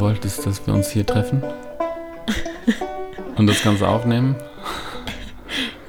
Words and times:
du 0.00 0.06
wolltest, 0.06 0.46
dass 0.46 0.66
wir 0.66 0.72
uns 0.72 0.88
hier 0.90 1.04
treffen 1.04 1.42
und 3.36 3.46
das 3.46 3.62
Ganze 3.62 3.86
aufnehmen. 3.86 4.34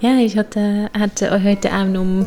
Ja, 0.01 0.17
ich 0.17 0.37
hatte, 0.37 0.89
hatte 0.97 1.43
heute 1.43 1.71
Abend 1.71 1.97
um 1.97 2.25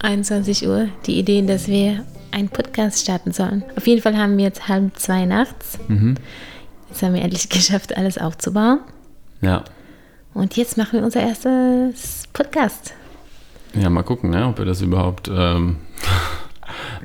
21 0.00 0.68
Uhr 0.68 0.88
die 1.06 1.18
Idee, 1.18 1.42
dass 1.42 1.66
wir 1.66 2.04
einen 2.30 2.48
Podcast 2.48 3.00
starten 3.00 3.32
sollen. 3.32 3.64
Auf 3.76 3.86
jeden 3.86 4.00
Fall 4.00 4.16
haben 4.16 4.36
wir 4.36 4.44
jetzt 4.44 4.68
halb 4.68 4.96
zwei 4.96 5.24
nachts. 5.24 5.78
Mhm. 5.88 6.16
Jetzt 6.88 7.02
haben 7.02 7.14
wir 7.14 7.22
endlich 7.22 7.48
geschafft, 7.48 7.96
alles 7.96 8.18
aufzubauen. 8.18 8.80
Ja. 9.40 9.64
Und 10.34 10.56
jetzt 10.56 10.76
machen 10.76 11.00
wir 11.00 11.04
unser 11.04 11.20
erstes 11.20 12.28
Podcast. 12.32 12.94
Ja, 13.74 13.90
mal 13.90 14.02
gucken, 14.02 14.30
ne, 14.30 14.46
ob 14.46 14.58
wir 14.58 14.66
das 14.66 14.82
überhaupt 14.82 15.28
ähm, 15.32 15.78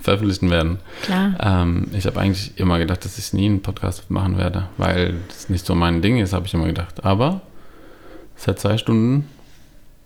veröffentlichen 0.03 0.49
werden. 0.49 0.79
Klar. 1.03 1.35
Ähm, 1.39 1.87
ich 1.93 2.05
habe 2.05 2.19
eigentlich 2.19 2.59
immer 2.59 2.77
gedacht, 2.77 3.05
dass 3.05 3.17
ich 3.17 3.31
nie 3.33 3.45
einen 3.45 3.61
Podcast 3.61 4.11
machen 4.11 4.37
werde, 4.37 4.67
weil 4.77 5.15
das 5.29 5.49
nicht 5.49 5.65
so 5.65 5.75
mein 5.75 6.01
Ding 6.01 6.19
ist, 6.19 6.33
habe 6.33 6.45
ich 6.45 6.53
immer 6.53 6.67
gedacht. 6.67 7.05
Aber 7.05 7.41
seit 8.35 8.59
zwei 8.59 8.77
Stunden 8.77 9.29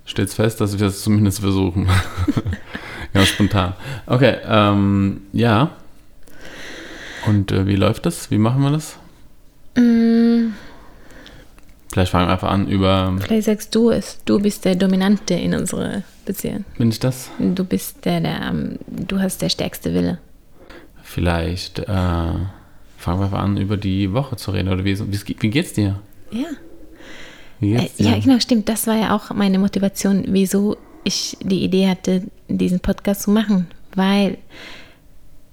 steht 0.05 0.29
es 0.29 0.35
fest, 0.35 0.61
dass 0.61 0.79
wir 0.79 0.87
es 0.87 1.01
zumindest 1.01 1.39
versuchen. 1.39 1.89
Ganz 3.13 3.29
spontan. 3.29 3.73
Okay, 4.05 4.37
ähm, 4.47 5.21
ja. 5.33 5.71
Und 7.25 7.51
äh, 7.51 7.65
wie 7.65 7.75
läuft 7.75 8.05
das? 8.05 8.29
Wie 8.29 8.37
machen 8.37 8.61
wir 8.61 8.71
das? 8.71 8.97
Mm, 9.75 10.26
Vielleicht 11.91 12.11
fangen 12.11 12.27
wir 12.27 12.33
einfach 12.33 12.49
an 12.51 12.67
über. 12.67 13.15
vielleicht 13.19 13.45
sagst 13.45 13.73
du 13.73 13.89
es. 13.91 14.19
Du 14.25 14.39
bist 14.39 14.65
der 14.65 14.75
Dominante 14.75 15.33
in 15.35 15.53
unserer 15.53 16.03
Beziehung. 16.25 16.65
Bin 16.77 16.89
ich 16.89 16.99
das? 16.99 17.29
Du 17.39 17.63
bist 17.63 18.03
der, 18.05 18.19
der 18.19 18.41
am- 18.41 18.77
du 18.89 19.19
hast 19.19 19.41
der 19.41 19.49
stärkste 19.49 19.93
Wille. 19.93 20.19
Vielleicht 21.01 21.79
äh, 21.79 21.85
fangen 21.87 22.47
wir 23.19 23.23
einfach 23.25 23.39
an, 23.39 23.57
über 23.57 23.77
die 23.77 24.11
Woche 24.13 24.35
zu 24.35 24.51
reden. 24.51 24.67
Oder 24.69 24.83
wie, 24.83 24.99
wie, 24.99 25.19
wie 25.39 25.49
geht's 25.49 25.73
dir? 25.73 25.99
Ja. 26.31 26.45
Wie 27.59 27.73
Äh, 27.73 27.79
geht's 27.79 27.95
dir? 27.95 28.09
Ja, 28.09 28.19
genau, 28.19 28.39
stimmt. 28.39 28.67
Das 28.67 28.85
war 28.87 28.95
ja 28.97 29.15
auch 29.15 29.31
meine 29.33 29.57
Motivation, 29.57 30.25
wieso 30.27 30.75
ich 31.05 31.37
die 31.41 31.63
Idee 31.63 31.87
hatte, 31.87 32.23
diesen 32.49 32.81
Podcast 32.81 33.21
zu 33.23 33.31
machen. 33.31 33.67
Weil 33.95 34.37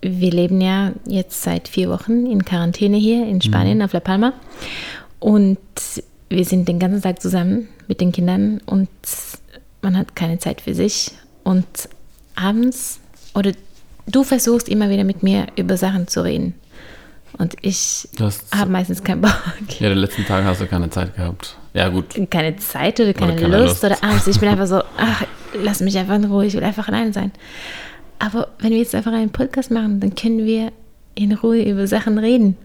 wir 0.03 0.33
leben 0.33 0.61
ja 0.61 0.93
jetzt 1.07 1.43
seit 1.45 1.69
vier 1.69 1.89
Wochen 1.89 2.27
in 2.27 2.45
Quarantäne 2.45 2.97
hier 2.97 3.25
in 3.27 3.41
Spanien 3.41 3.81
auf 3.83 3.93
La 3.93 4.01
Palma. 4.01 4.33
Und 5.21 5.59
wir 6.29 6.45
sind 6.45 6.69
den 6.69 6.79
ganzen 6.79 7.03
Tag 7.03 7.21
zusammen 7.21 7.69
mit 7.89 8.01
den 8.01 8.13
Kindern 8.13 8.61
und 8.67 8.89
man 9.83 9.97
hat 9.97 10.17
keine 10.17 10.39
Zeit 10.39 10.61
für 10.61 10.75
sich. 10.75 11.13
Und 11.43 11.67
abends, 12.35 13.01
oder 13.35 13.53
du 14.07 14.25
versuchst 14.25 14.69
immer 14.69 14.91
wieder 14.91 15.05
mit 15.05 15.23
mir 15.23 15.47
über 15.57 15.77
Sachen 15.77 16.09
zu 16.09 16.25
reden. 16.25 16.55
Und 17.37 17.57
ich 17.63 18.09
habe 18.55 18.71
meistens 18.71 19.03
keinen 19.03 19.21
Bock. 19.21 19.33
ja, 19.81 19.89
die 19.89 19.95
letzten 19.95 20.25
Tage 20.25 20.47
hast 20.47 20.61
du 20.61 20.67
keine 20.67 20.89
Zeit 20.91 21.17
gehabt. 21.17 21.57
Ja, 21.73 21.89
gut. 21.89 22.15
keine 22.31 22.57
Zeit 22.57 23.01
oder 23.01 23.13
keine, 23.13 23.35
keine 23.35 23.59
Lust, 23.59 23.83
Lust. 23.83 23.85
oder 23.85 24.03
abends. 24.05 24.27
Ich 24.29 24.39
bin 24.39 24.49
einfach 24.49 24.69
so, 24.69 24.83
ach, 24.97 25.25
lass 25.55 25.81
mich 25.81 25.99
einfach 25.99 26.15
in 26.15 26.25
Ruhe, 26.25 26.47
ich 26.47 26.55
will 26.55 26.63
einfach 26.63 26.87
allein 26.89 27.13
sein. 27.13 27.33
Aber 28.21 28.49
wenn 28.61 28.71
wir 28.71 28.79
jetzt 28.79 28.95
einfach 28.95 29.13
einen 29.13 29.31
Podcast 29.31 29.73
machen, 29.73 29.99
dann 29.99 30.15
können 30.15 30.45
wir 30.45 30.73
in 31.17 31.33
Ruhe 31.33 31.63
über 31.63 31.87
Sachen 31.89 32.19
reden. 32.19 32.57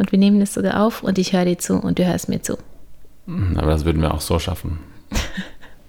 Und 0.00 0.12
wir 0.12 0.18
nehmen 0.18 0.40
das 0.40 0.54
sogar 0.54 0.82
auf 0.82 1.02
und 1.02 1.18
ich 1.18 1.34
höre 1.34 1.44
dir 1.44 1.58
zu 1.58 1.74
und 1.78 1.98
du 1.98 2.06
hörst 2.06 2.30
mir 2.30 2.40
zu. 2.40 2.56
Aber 3.26 3.66
das 3.70 3.84
würden 3.84 4.00
wir 4.00 4.14
auch 4.14 4.22
so 4.22 4.38
schaffen. 4.38 4.78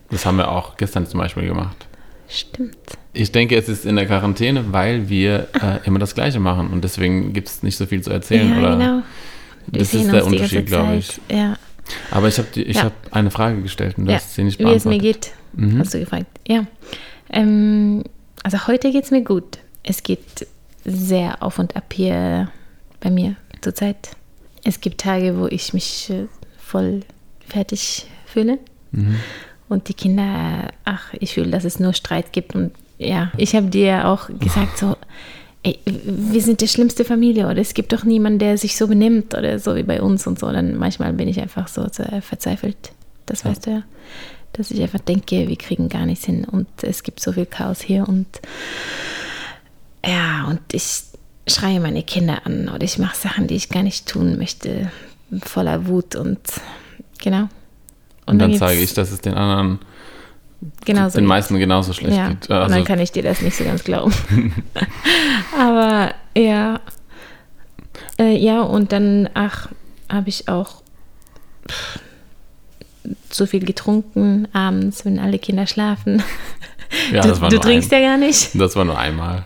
Das 0.09 0.25
haben 0.25 0.35
wir 0.37 0.51
auch 0.51 0.75
gestern 0.75 1.07
zum 1.07 1.21
Beispiel 1.21 1.47
gemacht. 1.47 1.87
Stimmt. 2.27 2.75
Ich 3.13 3.31
denke, 3.31 3.55
es 3.57 3.69
ist 3.69 3.85
in 3.85 3.95
der 3.95 4.05
Quarantäne, 4.05 4.73
weil 4.73 5.07
wir 5.07 5.47
äh, 5.61 5.79
immer 5.85 5.97
das 5.99 6.13
Gleiche 6.13 6.41
machen 6.41 6.71
und 6.71 6.83
deswegen 6.83 7.31
gibt 7.31 7.47
es 7.47 7.63
nicht 7.63 7.77
so 7.77 7.85
viel 7.85 8.01
zu 8.01 8.09
erzählen. 8.11 8.51
ja, 8.51 8.59
oder? 8.59 8.77
genau. 8.77 9.01
Wir 9.67 9.79
Das 9.79 9.93
ist 9.93 10.11
der 10.11 10.25
Unterschied, 10.25 10.65
glaube 10.65 10.95
ich. 10.97 11.19
Ja, 11.31 11.55
Aber 12.11 12.27
ich 12.27 12.37
habe 12.37 12.47
ich 12.59 12.75
Ja. 12.75 12.83
hab 12.85 12.93
eine 13.11 13.31
Frage 13.31 13.61
gestellt 13.61 13.97
und 13.97 14.05
du 14.07 14.11
ja. 14.11 14.17
hast 14.17 14.35
sie 14.35 14.43
nicht 14.43 14.59
wie 14.59 14.63
es 14.63 14.83
mir 14.85 14.91
beantwortet. 14.97 15.01
geht, 15.01 15.33
Mhm. 15.53 15.79
hast 15.79 15.93
du 15.93 15.99
gefragt. 15.99 16.25
Ja. 16.47 16.65
Ähm, 17.29 18.03
also 18.43 18.67
heute 18.67 18.91
geht 18.91 19.05
es 19.05 19.11
mir 19.11 19.23
gut. 19.23 19.59
Es 19.83 20.03
geht 20.03 20.47
sehr 20.83 21.41
auf 21.41 21.59
und 21.59 21.75
ab 21.77 21.93
hier 21.93 22.49
bei 22.99 23.09
mir 23.09 23.35
zurzeit. 23.61 24.11
Es 24.63 24.81
gibt 24.81 25.01
Tage, 25.01 25.37
wo 25.39 25.47
ich 25.47 25.73
mich 25.73 26.09
äh, 26.09 26.27
voll 26.57 27.01
fertig 27.47 28.05
fühle. 28.25 28.59
Mhm. 28.91 29.15
Und 29.69 29.87
die 29.87 29.93
Kinder, 29.93 30.69
ach, 30.85 31.13
ich 31.13 31.33
fühle, 31.33 31.49
dass 31.49 31.63
es 31.63 31.79
nur 31.79 31.93
Streit 31.93 32.33
gibt. 32.33 32.55
Und 32.55 32.71
ja, 32.97 33.31
ich 33.37 33.55
habe 33.55 33.67
dir 33.67 34.07
auch 34.07 34.29
gesagt, 34.39 34.77
so, 34.77 34.97
ey, 35.63 35.79
wir 35.85 36.41
sind 36.41 36.61
die 36.61 36.67
schlimmste 36.67 37.05
Familie 37.05 37.45
oder 37.47 37.59
es 37.59 37.73
gibt 37.73 37.93
doch 37.93 38.03
niemanden, 38.03 38.39
der 38.39 38.57
sich 38.57 38.75
so 38.75 38.87
benimmt 38.87 39.33
oder 39.33 39.59
so 39.59 39.75
wie 39.75 39.83
bei 39.83 40.01
uns 40.01 40.27
und 40.27 40.39
so. 40.39 40.51
Dann 40.51 40.75
manchmal 40.75 41.13
bin 41.13 41.27
ich 41.27 41.39
einfach 41.39 41.67
so 41.67 41.83
äh, 41.83 42.21
verzweifelt. 42.21 42.91
Das 43.25 43.45
weißt 43.45 43.67
du 43.67 43.71
ja. 43.71 43.83
Dass 44.53 44.71
ich 44.71 44.81
einfach 44.81 44.99
denke, 44.99 45.47
wir 45.47 45.55
kriegen 45.55 45.87
gar 45.87 46.05
nichts 46.05 46.25
hin 46.25 46.43
und 46.43 46.67
es 46.81 47.03
gibt 47.03 47.21
so 47.21 47.31
viel 47.31 47.45
Chaos 47.45 47.79
hier 47.79 48.07
und 48.07 48.27
ja, 50.05 50.47
und 50.49 50.59
ich 50.73 51.03
schreie 51.47 51.79
meine 51.79 52.03
Kinder 52.03 52.45
an 52.45 52.69
oder 52.69 52.83
ich 52.83 52.97
mache 52.97 53.15
Sachen, 53.15 53.47
die 53.47 53.55
ich 53.55 53.69
gar 53.69 53.83
nicht 53.83 54.07
tun 54.07 54.37
möchte, 54.37 54.91
voller 55.43 55.87
Wut 55.87 56.15
und 56.15 56.39
genau. 57.21 57.47
Und 58.25 58.39
dann 58.39 58.51
gibt's- 58.51 58.59
zeige 58.59 58.81
ich, 58.81 58.93
dass 58.93 59.11
es 59.11 59.21
den 59.21 59.33
anderen, 59.33 59.79
genauso 60.85 61.17
den 61.17 61.25
meisten 61.25 61.57
genauso 61.57 61.93
schlecht 61.93 62.15
ja, 62.15 62.29
geht. 62.29 62.49
und 62.49 62.55
Also, 62.55 62.75
dann 62.75 62.85
kann 62.85 62.99
ich 62.99 63.11
dir 63.11 63.23
das 63.23 63.41
nicht 63.41 63.55
so 63.57 63.63
ganz 63.63 63.83
glauben. 63.83 64.13
Aber 65.57 66.13
ja, 66.37 66.79
äh, 68.19 68.37
ja, 68.37 68.61
und 68.61 68.91
dann, 68.91 69.29
ach, 69.33 69.69
habe 70.09 70.29
ich 70.29 70.47
auch 70.47 70.81
pff, 71.67 71.99
zu 73.29 73.47
viel 73.47 73.65
getrunken 73.65 74.47
abends, 74.53 75.05
wenn 75.05 75.17
alle 75.19 75.39
Kinder 75.39 75.65
schlafen. 75.65 76.21
ja, 77.11 77.21
du 77.21 77.29
das 77.29 77.41
war 77.41 77.49
du 77.49 77.57
trinkst 77.57 77.91
ein, 77.91 78.01
ja 78.01 78.09
gar 78.09 78.17
nicht. 78.17 78.51
Das 78.53 78.75
war 78.75 78.85
nur 78.85 78.97
einmal. 78.97 79.45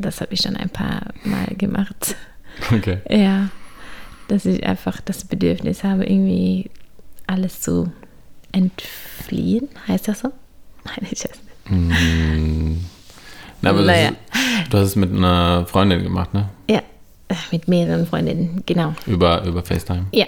Das 0.00 0.20
habe 0.20 0.32
ich 0.34 0.40
schon 0.40 0.56
ein 0.56 0.70
paar 0.70 1.02
Mal 1.24 1.54
gemacht. 1.56 2.16
Okay. 2.72 2.98
Ja, 3.08 3.48
dass 4.28 4.44
ich 4.44 4.66
einfach 4.66 5.00
das 5.00 5.24
Bedürfnis 5.24 5.82
habe, 5.82 6.04
irgendwie 6.04 6.68
alles 7.26 7.60
zu 7.62 7.90
entfliehen. 8.52 9.68
Heißt 9.88 10.08
das 10.08 10.20
so? 10.20 10.28
Nein, 10.84 11.06
ich 11.10 11.24
weiß 11.24 11.30
nicht. 11.30 11.70
Mm. 11.70 12.84
Na, 13.62 13.70
aber 13.70 13.82
Naja. 13.82 14.08
ist, 14.08 14.16
du 14.72 14.78
hast 14.78 14.86
es 14.88 14.96
mit 14.96 15.10
einer 15.14 15.64
Freundin 15.66 16.02
gemacht, 16.02 16.34
ne? 16.34 16.48
Ja, 16.68 16.82
mit 17.50 17.68
mehreren 17.68 18.06
Freundinnen, 18.06 18.62
genau. 18.66 18.94
Über, 19.06 19.42
über 19.44 19.62
FaceTime. 19.62 20.06
Ja, 20.12 20.26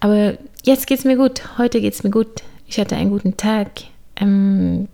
aber 0.00 0.38
jetzt 0.64 0.86
geht's 0.86 1.04
mir 1.04 1.16
gut. 1.16 1.42
Heute 1.58 1.80
geht's 1.80 2.02
mir 2.02 2.10
gut. 2.10 2.42
Ich 2.66 2.80
hatte 2.80 2.96
einen 2.96 3.10
guten 3.10 3.36
Tag 3.36 3.68
ähm, 4.16 4.88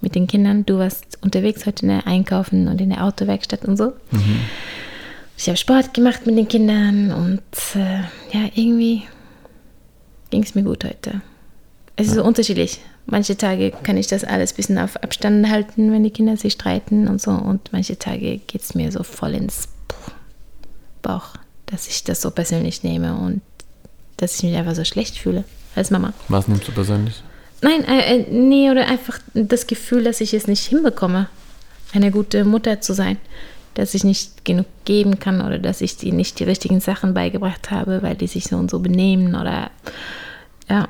mit 0.00 0.14
den 0.14 0.26
Kindern. 0.26 0.64
Du 0.64 0.78
warst 0.78 1.18
unterwegs 1.22 1.66
heute 1.66 1.86
ne, 1.86 2.06
einkaufen 2.06 2.68
und 2.68 2.80
in 2.80 2.90
der 2.90 3.04
Autowerkstatt 3.04 3.64
und 3.64 3.76
so. 3.76 3.92
Ich 5.36 5.46
habe 5.48 5.56
Sport 5.56 5.94
gemacht 5.94 6.26
mit 6.26 6.36
den 6.36 6.48
Kindern 6.48 7.12
und 7.12 7.42
äh, 7.74 8.00
ja, 8.36 8.50
irgendwie 8.54 9.04
ging 10.30 10.42
es 10.42 10.54
mir 10.54 10.62
gut 10.62 10.84
heute. 10.84 11.20
Es 11.96 12.08
ist 12.08 12.14
so 12.14 12.24
unterschiedlich. 12.24 12.80
Manche 13.06 13.36
Tage 13.36 13.72
kann 13.82 13.96
ich 13.96 14.06
das 14.06 14.22
alles 14.22 14.52
ein 14.52 14.56
bisschen 14.56 14.78
auf 14.78 14.96
Abstand 14.96 15.48
halten, 15.48 15.90
wenn 15.92 16.04
die 16.04 16.10
Kinder 16.10 16.36
sich 16.36 16.52
streiten 16.52 17.08
und 17.08 17.22
so. 17.22 17.30
Und 17.30 17.72
manche 17.72 17.98
Tage 17.98 18.38
geht 18.38 18.62
es 18.62 18.74
mir 18.74 18.92
so 18.92 19.02
voll 19.02 19.34
ins 19.34 19.68
Bauch, 21.02 21.34
dass 21.66 21.88
ich 21.88 22.04
das 22.04 22.20
so 22.20 22.30
persönlich 22.30 22.82
nehme 22.82 23.16
und 23.16 23.40
dass 24.18 24.36
ich 24.36 24.42
mich 24.42 24.56
einfach 24.56 24.74
so 24.74 24.84
schlecht 24.84 25.18
fühle 25.18 25.44
als 25.74 25.90
Mama. 25.90 26.12
Was 26.28 26.48
nimmst 26.48 26.68
du 26.68 26.72
persönlich? 26.72 27.22
Nein, 27.62 27.84
äh, 27.84 28.18
äh, 28.20 28.26
nee, 28.30 28.70
oder 28.70 28.86
einfach 28.86 29.18
das 29.34 29.66
Gefühl, 29.66 30.04
dass 30.04 30.20
ich 30.20 30.32
es 30.34 30.46
nicht 30.46 30.64
hinbekomme, 30.64 31.28
eine 31.92 32.10
gute 32.10 32.44
Mutter 32.44 32.80
zu 32.80 32.92
sein. 32.94 33.16
Dass 33.74 33.94
ich 33.94 34.02
nicht 34.04 34.44
genug 34.44 34.66
geben 34.84 35.18
kann 35.20 35.40
oder 35.40 35.58
dass 35.58 35.80
ich 35.80 35.96
die 35.96 36.10
nicht 36.12 36.38
die 36.40 36.44
richtigen 36.44 36.80
Sachen 36.80 37.14
beigebracht 37.14 37.70
habe, 37.70 38.02
weil 38.02 38.16
die 38.16 38.26
sich 38.26 38.44
so 38.44 38.56
und 38.56 38.70
so 38.70 38.78
benehmen 38.80 39.34
oder 39.34 39.70
ja. 40.68 40.88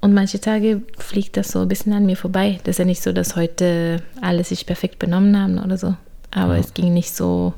Und 0.00 0.14
manche 0.14 0.40
Tage 0.40 0.82
fliegt 0.98 1.36
das 1.36 1.52
so 1.52 1.60
ein 1.60 1.68
bisschen 1.68 1.92
an 1.92 2.06
mir 2.06 2.16
vorbei. 2.16 2.58
Das 2.64 2.74
ist 2.74 2.78
ja 2.78 2.84
nicht 2.84 3.02
so, 3.02 3.12
dass 3.12 3.36
heute 3.36 4.02
alle 4.20 4.42
sich 4.42 4.66
perfekt 4.66 4.98
benommen 4.98 5.38
haben 5.38 5.58
oder 5.58 5.78
so. 5.78 5.94
Aber 6.32 6.54
Ja. 6.54 6.60
es 6.60 6.74
ging 6.74 6.92
nicht 6.92 7.14
so. 7.14 7.54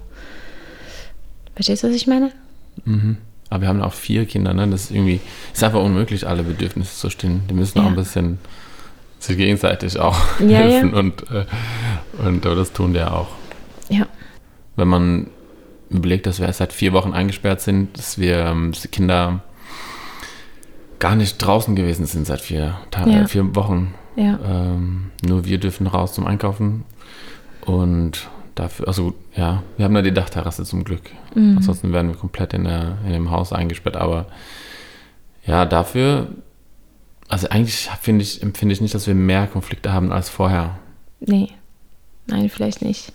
Verstehst 1.54 1.82
du, 1.82 1.88
was 1.88 1.94
ich 1.94 2.06
meine? 2.06 2.32
Mhm. 2.84 3.16
Aber 3.54 3.60
wir 3.62 3.68
haben 3.68 3.80
auch 3.82 3.92
vier 3.94 4.26
Kinder, 4.26 4.52
ne? 4.52 4.66
Das 4.66 4.84
ist 4.84 4.90
irgendwie, 4.90 5.20
ist 5.52 5.62
einfach 5.62 5.80
unmöglich, 5.80 6.26
alle 6.26 6.42
Bedürfnisse 6.42 6.96
zu 6.96 7.08
stillen. 7.08 7.42
Die 7.48 7.54
müssen 7.54 7.78
auch 7.78 7.84
Ja. 7.84 7.88
ein 7.90 7.94
bisschen 7.94 8.38
sich 9.20 9.36
gegenseitig 9.36 9.96
auch 10.00 10.18
Ja, 10.40 10.46
ja. 10.46 10.56
helfen 10.58 10.92
und, 10.92 11.22
äh, 11.30 11.44
und 12.26 12.44
aber 12.44 12.56
das 12.56 12.72
tun 12.72 12.96
ja 12.96 13.12
auch. 13.12 13.28
Ja. 13.88 14.06
Wenn 14.74 14.88
man 14.88 15.28
überlegt, 15.88 16.26
dass 16.26 16.40
wir 16.40 16.46
erst 16.48 16.58
seit 16.58 16.72
vier 16.72 16.92
Wochen 16.92 17.12
eingesperrt 17.12 17.60
sind, 17.60 17.96
dass 17.96 18.18
wir 18.18 18.38
ähm, 18.38 18.72
dass 18.72 18.82
die 18.82 18.88
Kinder 18.88 19.40
gar 20.98 21.14
nicht 21.14 21.38
draußen 21.38 21.76
gewesen 21.76 22.06
sind 22.06 22.26
seit 22.26 22.40
vier, 22.40 22.76
Ta 22.90 23.06
Ja. 23.06 23.22
äh, 23.22 23.28
vier 23.28 23.54
Wochen. 23.54 23.94
Ja. 24.16 24.38
Ähm, 24.44 25.10
nur 25.24 25.44
wir 25.44 25.58
dürfen 25.58 25.86
raus 25.86 26.12
zum 26.14 26.26
Einkaufen 26.26 26.84
und 27.66 28.28
dafür, 28.54 28.88
also 28.88 29.14
ja, 29.34 29.62
wir 29.76 29.84
haben 29.84 29.94
da 29.94 30.02
die 30.02 30.14
Dachterrasse 30.14 30.64
zum 30.64 30.84
Glück. 30.84 31.10
Mhm. 31.34 31.58
Ansonsten 31.58 31.92
wären 31.92 32.08
wir 32.08 32.16
komplett 32.16 32.54
in, 32.54 32.64
der, 32.64 32.98
in 33.04 33.12
dem 33.12 33.30
Haus 33.30 33.52
eingesperrt. 33.52 33.96
Aber 33.96 34.26
ja, 35.46 35.66
dafür, 35.66 36.28
also 37.28 37.48
eigentlich 37.48 37.90
finde 38.00 38.22
ich, 38.22 38.42
empfinde 38.42 38.72
ich 38.72 38.80
nicht, 38.80 38.94
dass 38.94 39.06
wir 39.06 39.14
mehr 39.14 39.46
Konflikte 39.46 39.92
haben 39.92 40.12
als 40.12 40.28
vorher. 40.28 40.78
Nee, 41.20 41.50
nein, 42.26 42.48
vielleicht 42.48 42.82
nicht. 42.82 43.12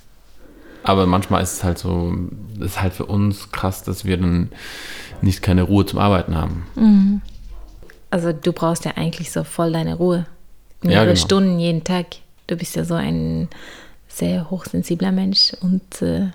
Aber 0.83 1.05
manchmal 1.05 1.43
ist 1.43 1.53
es 1.53 1.63
halt 1.63 1.77
so, 1.77 2.15
ist 2.59 2.81
halt 2.81 2.93
für 2.93 3.05
uns 3.05 3.51
krass, 3.51 3.83
dass 3.83 4.05
wir 4.05 4.17
dann 4.17 4.49
nicht 5.21 5.41
keine 5.41 5.63
Ruhe 5.63 5.85
zum 5.85 5.99
Arbeiten 5.99 6.35
haben. 6.35 6.65
Mhm. 6.75 7.21
Also 8.09 8.31
du 8.31 8.53
brauchst 8.53 8.85
ja 8.85 8.93
eigentlich 8.95 9.31
so 9.31 9.43
voll 9.43 9.71
deine 9.71 9.95
Ruhe. 9.95 10.25
Mehrere 10.81 11.07
ja, 11.07 11.13
genau. 11.13 11.25
Stunden 11.25 11.59
jeden 11.59 11.83
Tag. 11.83 12.07
Du 12.47 12.55
bist 12.55 12.75
ja 12.75 12.85
so 12.85 12.95
ein 12.95 13.49
sehr 14.19 14.49
hochsensibler 14.49 15.11
Mensch 15.11 15.53
und 15.61 16.01
äh, 16.01 16.27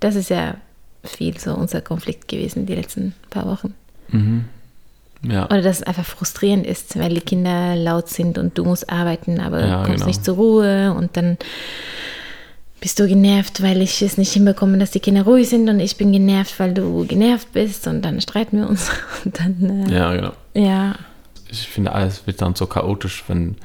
das 0.00 0.16
ist 0.16 0.30
ja 0.30 0.56
viel 1.04 1.38
so 1.38 1.54
unser 1.54 1.80
Konflikt 1.80 2.28
gewesen 2.28 2.66
die 2.66 2.74
letzten 2.74 3.14
paar 3.30 3.46
Wochen. 3.46 3.74
Mhm. 4.08 4.46
Ja. 5.22 5.46
Oder 5.46 5.62
dass 5.62 5.78
es 5.78 5.82
einfach 5.82 6.04
frustrierend 6.04 6.66
ist, 6.66 6.98
weil 6.98 7.14
die 7.14 7.20
Kinder 7.20 7.74
laut 7.74 8.08
sind 8.08 8.38
und 8.38 8.58
du 8.58 8.64
musst 8.64 8.90
arbeiten, 8.90 9.40
aber 9.40 9.66
ja, 9.66 9.76
kommst 9.78 9.94
genau. 9.94 10.06
nicht 10.06 10.24
zur 10.24 10.36
Ruhe 10.36 10.92
und 10.92 11.16
dann 11.16 11.38
bist 12.80 13.00
du 13.00 13.08
genervt, 13.08 13.62
weil 13.62 13.80
ich 13.80 14.02
es 14.02 14.18
nicht 14.18 14.32
hinbekomme, 14.32 14.78
dass 14.78 14.90
die 14.90 15.00
Kinder 15.00 15.22
ruhig 15.22 15.48
sind 15.48 15.68
und 15.68 15.80
ich 15.80 15.96
bin 15.96 16.12
genervt, 16.12 16.58
weil 16.60 16.74
du 16.74 17.06
genervt 17.06 17.52
bist 17.52 17.86
und 17.86 18.02
dann 18.02 18.20
streiten 18.20 18.58
wir 18.58 18.68
uns. 18.68 18.90
Und 19.24 19.40
dann, 19.40 19.88
äh, 19.88 19.92
ja, 19.92 20.14
genau. 20.14 20.32
Ja. 20.54 20.94
Ich 21.48 21.66
finde, 21.68 21.92
alles 21.92 22.26
wird 22.26 22.42
dann 22.42 22.54
so 22.54 22.66
chaotisch, 22.66 23.24
wenn 23.28 23.56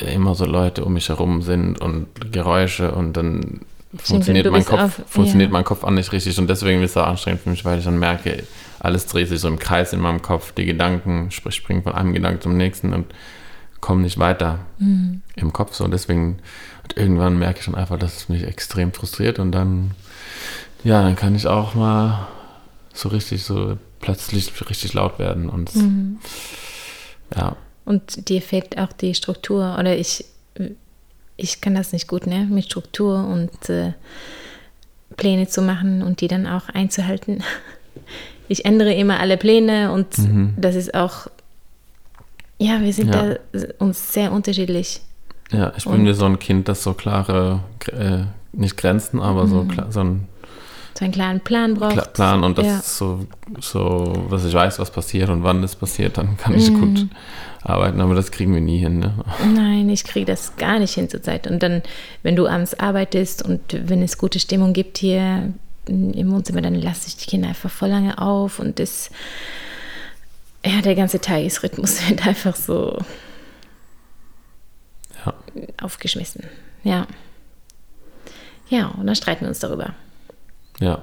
immer 0.00 0.34
so 0.34 0.44
Leute 0.44 0.84
um 0.84 0.94
mich 0.94 1.08
herum 1.08 1.42
sind 1.42 1.80
und 1.80 2.32
Geräusche 2.32 2.92
und 2.92 3.16
dann 3.16 3.60
funktioniert, 3.96 4.50
mein 4.50 4.64
Kopf, 4.64 4.80
auf, 4.80 5.00
funktioniert 5.06 5.48
ja. 5.48 5.52
mein 5.52 5.64
Kopf 5.64 5.82
auch 5.84 5.90
nicht 5.90 6.12
richtig 6.12 6.38
und 6.38 6.48
deswegen 6.48 6.82
ist 6.82 6.90
es 6.90 6.96
auch 6.96 7.06
anstrengend 7.06 7.42
für 7.42 7.50
mich, 7.50 7.64
weil 7.64 7.78
ich 7.78 7.84
dann 7.84 7.98
merke, 7.98 8.44
alles 8.80 9.06
dreht 9.06 9.28
sich 9.28 9.40
so 9.40 9.48
im 9.48 9.58
Kreis 9.58 9.92
in 9.92 10.00
meinem 10.00 10.22
Kopf, 10.22 10.52
die 10.52 10.66
Gedanken 10.66 11.30
springen 11.30 11.82
von 11.82 11.94
einem 11.94 12.12
Gedanken 12.12 12.40
zum 12.40 12.56
nächsten 12.56 12.92
und 12.92 13.06
kommen 13.80 14.02
nicht 14.02 14.18
weiter 14.18 14.60
mhm. 14.78 15.22
im 15.36 15.52
Kopf 15.52 15.74
so 15.74 15.84
und 15.84 15.92
deswegen 15.92 16.38
und 16.82 16.96
irgendwann 16.96 17.38
merke 17.38 17.60
ich 17.60 17.66
dann 17.66 17.74
einfach, 17.74 17.98
dass 17.98 18.16
es 18.16 18.28
mich 18.28 18.44
extrem 18.44 18.92
frustriert 18.92 19.38
und 19.38 19.52
dann, 19.52 19.92
ja, 20.84 21.02
dann 21.02 21.16
kann 21.16 21.34
ich 21.34 21.46
auch 21.46 21.74
mal 21.74 22.28
so 22.92 23.08
richtig, 23.10 23.44
so 23.44 23.76
plötzlich 24.00 24.52
richtig 24.68 24.94
laut 24.94 25.18
werden 25.18 25.48
und 25.48 25.74
mhm. 25.74 26.18
ja. 27.34 27.56
Und 27.88 28.28
dir 28.28 28.42
fehlt 28.42 28.76
auch 28.76 28.92
die 28.92 29.14
Struktur 29.14 29.78
oder 29.78 29.96
ich, 29.96 30.26
ich 31.38 31.62
kann 31.62 31.74
das 31.74 31.94
nicht 31.94 32.06
gut, 32.06 32.26
ne, 32.26 32.46
mit 32.50 32.66
Struktur 32.66 33.26
und 33.26 33.70
äh, 33.70 33.94
Pläne 35.16 35.48
zu 35.48 35.62
machen 35.62 36.02
und 36.02 36.20
die 36.20 36.28
dann 36.28 36.46
auch 36.46 36.68
einzuhalten. 36.68 37.42
Ich 38.50 38.64
ändere 38.64 38.94
immer 38.94 39.20
alle 39.20 39.36
Pläne 39.36 39.92
und 39.92 40.16
mhm. 40.16 40.54
das 40.56 40.74
ist 40.74 40.94
auch, 40.94 41.26
ja, 42.58 42.80
wir 42.80 42.94
sind 42.94 43.14
ja. 43.14 43.34
da 43.52 43.60
uns 43.78 44.14
sehr 44.14 44.32
unterschiedlich. 44.32 45.02
Ja, 45.52 45.74
ich 45.76 45.84
bin 45.84 46.04
mir 46.04 46.14
so 46.14 46.24
ein 46.24 46.38
Kind, 46.38 46.66
das 46.66 46.82
so 46.82 46.94
klare, 46.94 47.60
äh, 47.92 48.20
nicht 48.54 48.78
Grenzen, 48.78 49.20
aber 49.20 49.44
mhm. 49.44 49.50
so, 49.50 49.64
klar, 49.64 49.92
so 49.92 50.00
ein 50.00 50.28
so 50.98 51.04
einen 51.04 51.14
klaren 51.14 51.40
Plan 51.40 51.74
braucht. 51.74 52.12
Plan 52.12 52.42
und 52.42 52.58
das 52.58 52.66
ja. 52.66 52.78
ist 52.78 52.96
so, 52.96 53.24
so, 53.60 54.26
dass 54.30 54.44
ich 54.44 54.52
weiß, 54.52 54.80
was 54.80 54.90
passiert 54.90 55.28
und 55.28 55.44
wann 55.44 55.62
es 55.62 55.76
passiert, 55.76 56.18
dann 56.18 56.36
kann 56.36 56.54
ich 56.56 56.70
mhm. 56.70 56.80
gut 56.80 57.06
arbeiten, 57.62 58.00
aber 58.00 58.16
das 58.16 58.32
kriegen 58.32 58.52
wir 58.52 58.60
nie 58.60 58.78
hin. 58.78 58.98
Ne? 58.98 59.14
Nein, 59.54 59.88
ich 59.90 60.02
kriege 60.02 60.26
das 60.26 60.56
gar 60.56 60.80
nicht 60.80 60.94
hin 60.94 61.08
zur 61.08 61.22
Zeit. 61.22 61.46
Und 61.46 61.62
dann, 61.62 61.82
wenn 62.24 62.34
du 62.34 62.48
abends 62.48 62.74
arbeitest 62.74 63.44
und 63.44 63.60
wenn 63.70 64.02
es 64.02 64.18
gute 64.18 64.40
Stimmung 64.40 64.72
gibt 64.72 64.98
hier 64.98 65.52
im 65.86 66.32
Wohnzimmer, 66.32 66.62
dann 66.62 66.74
lasse 66.74 67.06
ich 67.06 67.16
die 67.16 67.26
Kinder 67.26 67.48
einfach 67.48 67.70
voll 67.70 67.90
lange 67.90 68.18
auf 68.18 68.58
und 68.58 68.80
das, 68.80 69.10
ja, 70.66 70.80
der 70.82 70.96
ganze 70.96 71.20
Tagesrhythmus 71.20 72.08
wird 72.08 72.26
einfach 72.26 72.56
so 72.56 72.98
ja. 75.24 75.34
aufgeschmissen. 75.80 76.42
Ja. 76.82 77.06
Ja, 78.68 78.88
und 78.88 79.06
dann 79.06 79.14
streiten 79.14 79.42
wir 79.42 79.48
uns 79.48 79.60
darüber. 79.60 79.94
Ja. 80.80 81.02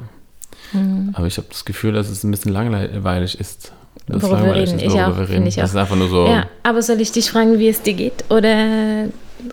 Mhm. 0.73 1.11
Aber 1.13 1.27
ich 1.27 1.37
habe 1.37 1.47
das 1.49 1.65
Gefühl, 1.65 1.93
dass 1.93 2.09
es 2.09 2.23
ein 2.23 2.31
bisschen 2.31 2.51
langweilig 2.51 3.39
ist. 3.39 3.71
Das 4.07 4.21
worüber 4.21 4.45
wir 4.45 4.55
reden. 4.55 4.75
Ist, 4.75 4.83
ich 4.83 4.91
auch, 4.91 5.17
wir 5.17 5.29
reden. 5.29 5.47
Ich 5.47 5.55
das 5.55 5.71
ist 5.71 5.75
einfach 5.75 5.95
nur 5.95 6.09
so. 6.09 6.27
Ja, 6.27 6.47
aber 6.63 6.81
soll 6.81 7.01
ich 7.01 7.11
dich 7.11 7.29
fragen, 7.29 7.57
wie 7.59 7.67
es 7.67 7.81
dir 7.81 7.93
geht? 7.93 8.25
Oder 8.29 9.07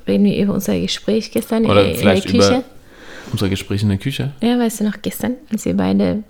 reden 0.07 0.25
wir 0.25 0.37
über 0.43 0.55
unser 0.55 0.79
Gespräch 0.79 1.31
gestern 1.31 1.65
Oder 1.65 1.89
in, 1.89 1.97
vielleicht 1.97 2.27
in 2.27 2.33
der 2.33 2.41
Küche? 2.41 2.59
Über 2.59 3.33
unser 3.33 3.49
Gespräch 3.49 3.83
in 3.83 3.89
der 3.89 3.99
Küche? 3.99 4.33
Ja, 4.41 4.59
weißt 4.59 4.81
du 4.81 4.85
noch, 4.85 5.01
gestern, 5.01 5.37
als 5.51 5.65
wir 5.65 5.77
beide 5.77 6.23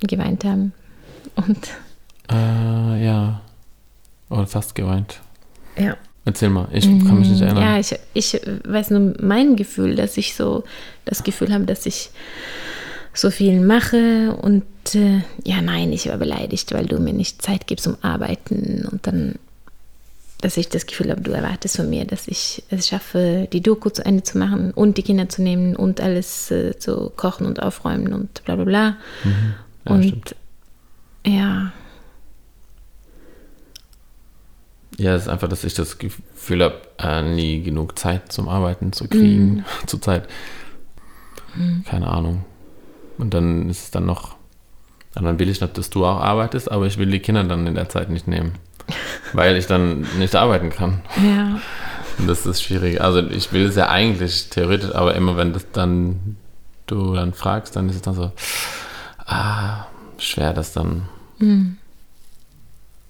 geweint 0.00 0.44
haben. 0.44 0.72
Und. 1.36 1.68
Äh, 2.30 3.04
ja. 3.04 3.40
Oder 4.28 4.46
fast 4.46 4.74
geweint. 4.74 5.20
Ja. 5.78 5.96
Erzähl 6.24 6.50
mal, 6.50 6.68
ich 6.72 6.84
kann 6.84 7.18
mich 7.18 7.28
nicht 7.28 7.40
erinnern. 7.40 7.62
Ja, 7.62 7.78
ich, 7.78 7.98
ich 8.12 8.40
weiß 8.64 8.90
nur 8.90 9.14
mein 9.20 9.56
Gefühl, 9.56 9.96
dass 9.96 10.16
ich 10.16 10.34
so 10.34 10.64
das 11.06 11.24
Gefühl 11.24 11.52
habe, 11.52 11.64
dass 11.64 11.86
ich 11.86 12.10
so 13.12 13.30
viel 13.30 13.60
mache 13.60 14.36
und 14.40 14.64
äh, 14.94 15.22
ja, 15.44 15.60
nein, 15.60 15.92
ich 15.92 16.08
war 16.08 16.18
beleidigt, 16.18 16.72
weil 16.72 16.86
du 16.86 16.98
mir 16.98 17.12
nicht 17.12 17.42
Zeit 17.42 17.66
gibst 17.66 17.84
zum 17.84 17.96
Arbeiten 18.02 18.86
und 18.90 19.06
dann, 19.06 19.34
dass 20.40 20.56
ich 20.56 20.68
das 20.68 20.86
Gefühl 20.86 21.10
habe, 21.10 21.20
du 21.20 21.32
erwartest 21.32 21.76
von 21.76 21.90
mir, 21.90 22.04
dass 22.04 22.28
ich 22.28 22.62
es 22.70 22.88
schaffe, 22.88 23.48
die 23.52 23.60
Doku 23.60 23.90
zu 23.90 24.04
Ende 24.04 24.22
zu 24.22 24.38
machen 24.38 24.70
und 24.72 24.96
die 24.96 25.02
Kinder 25.02 25.28
zu 25.28 25.42
nehmen 25.42 25.76
und 25.76 26.00
alles 26.00 26.50
äh, 26.50 26.78
zu 26.78 27.10
kochen 27.16 27.46
und 27.46 27.62
aufräumen 27.62 28.12
und 28.12 28.44
bla 28.44 28.56
bla 28.56 28.64
bla. 28.64 28.90
Mhm. 29.24 29.54
Ja, 29.86 29.92
und 29.92 30.04
stimmt. 30.04 30.36
ja. 31.26 31.72
Ja, 34.98 35.14
es 35.14 35.22
ist 35.22 35.28
einfach, 35.28 35.48
dass 35.48 35.64
ich 35.64 35.72
das 35.72 35.96
Gefühl 35.98 36.62
habe, 36.62 36.82
äh, 36.98 37.22
nie 37.22 37.62
genug 37.62 37.98
Zeit 37.98 38.30
zum 38.32 38.48
Arbeiten 38.50 38.92
zu 38.92 39.08
kriegen, 39.08 39.56
mhm. 39.56 39.64
zurzeit. 39.86 40.28
Mhm. 41.54 41.84
Keine 41.88 42.06
Ahnung. 42.06 42.44
Und 43.20 43.34
dann 43.34 43.68
ist 43.68 43.84
es 43.84 43.90
dann 43.90 44.06
noch, 44.06 44.36
dann 45.14 45.38
will 45.38 45.48
ich 45.48 45.60
nicht, 45.60 45.78
dass 45.78 45.90
du 45.90 46.04
auch 46.06 46.20
arbeitest, 46.20 46.70
aber 46.70 46.86
ich 46.86 46.98
will 46.98 47.10
die 47.10 47.20
Kinder 47.20 47.44
dann 47.44 47.66
in 47.66 47.74
der 47.74 47.88
Zeit 47.88 48.10
nicht 48.10 48.26
nehmen, 48.26 48.52
weil 49.32 49.56
ich 49.56 49.66
dann 49.66 50.06
nicht 50.18 50.34
arbeiten 50.34 50.70
kann. 50.70 51.02
Ja. 51.16 51.60
Und 52.18 52.26
das 52.26 52.46
ist 52.46 52.62
schwierig. 52.62 53.00
Also 53.00 53.20
ich 53.20 53.52
will 53.52 53.66
es 53.66 53.76
ja 53.76 53.88
eigentlich 53.88 54.50
theoretisch, 54.50 54.94
aber 54.94 55.14
immer 55.14 55.36
wenn 55.36 55.52
das 55.52 55.66
dann 55.72 56.36
du 56.86 57.14
dann 57.14 57.32
fragst, 57.32 57.76
dann 57.76 57.88
ist 57.88 57.96
es 57.96 58.02
dann 58.02 58.14
so, 58.14 58.32
ah, 59.26 59.86
schwer 60.18 60.52
das 60.52 60.72
dann. 60.72 61.08
Mhm. 61.38 61.76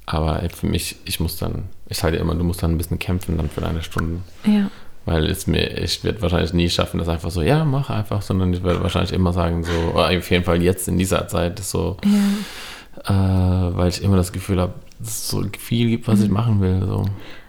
Aber 0.07 0.43
für 0.55 0.67
mich, 0.67 0.97
ich 1.05 1.21
muss 1.21 1.37
dann, 1.37 1.69
ich 1.89 1.99
sage 1.99 2.17
immer, 2.17 2.35
du 2.35 2.45
musst 2.45 2.63
dann 2.63 2.73
ein 2.73 2.79
bisschen 2.79 2.99
kämpfen 2.99 3.37
dann 3.37 3.49
für 3.49 3.65
eine 3.65 3.83
Stunde. 3.83 4.21
Ja. 4.45 4.71
Weil 5.07 5.27
es 5.27 5.47
mir, 5.47 5.79
ich 5.79 6.05
werde 6.05 6.21
wahrscheinlich 6.23 6.53
nie 6.53 6.69
schaffen, 6.69 6.99
das 6.99 7.09
einfach 7.09 7.31
so, 7.31 7.43
ja, 7.43 7.65
mach 7.65 7.91
einfach, 7.91 8.23
sondern 8.23 8.53
ich 8.53 8.63
werde 8.63 8.83
wahrscheinlich 8.83 9.13
immer 9.13 9.33
sagen, 9.33 9.65
so, 9.65 9.73
oder 9.95 10.17
auf 10.17 10.31
jeden 10.31 10.45
Fall 10.45 10.63
jetzt 10.63 10.89
in 10.89 10.99
dieser 10.99 11.27
Zeit 11.27 11.59
so, 11.59 11.97
ja. 12.05 13.69
äh, 13.69 13.77
weil 13.77 13.89
ich 13.89 14.03
immer 14.03 14.17
das 14.17 14.33
Gefühl 14.33 14.61
habe, 14.61 14.75
dass 14.99 15.09
es 15.09 15.29
so 15.29 15.43
viel 15.59 15.89
gibt, 15.89 16.07
was 16.07 16.19
mhm. 16.19 16.25
ich 16.27 16.31
machen 16.31 16.61
will. 16.61 16.83
So. 16.87 17.07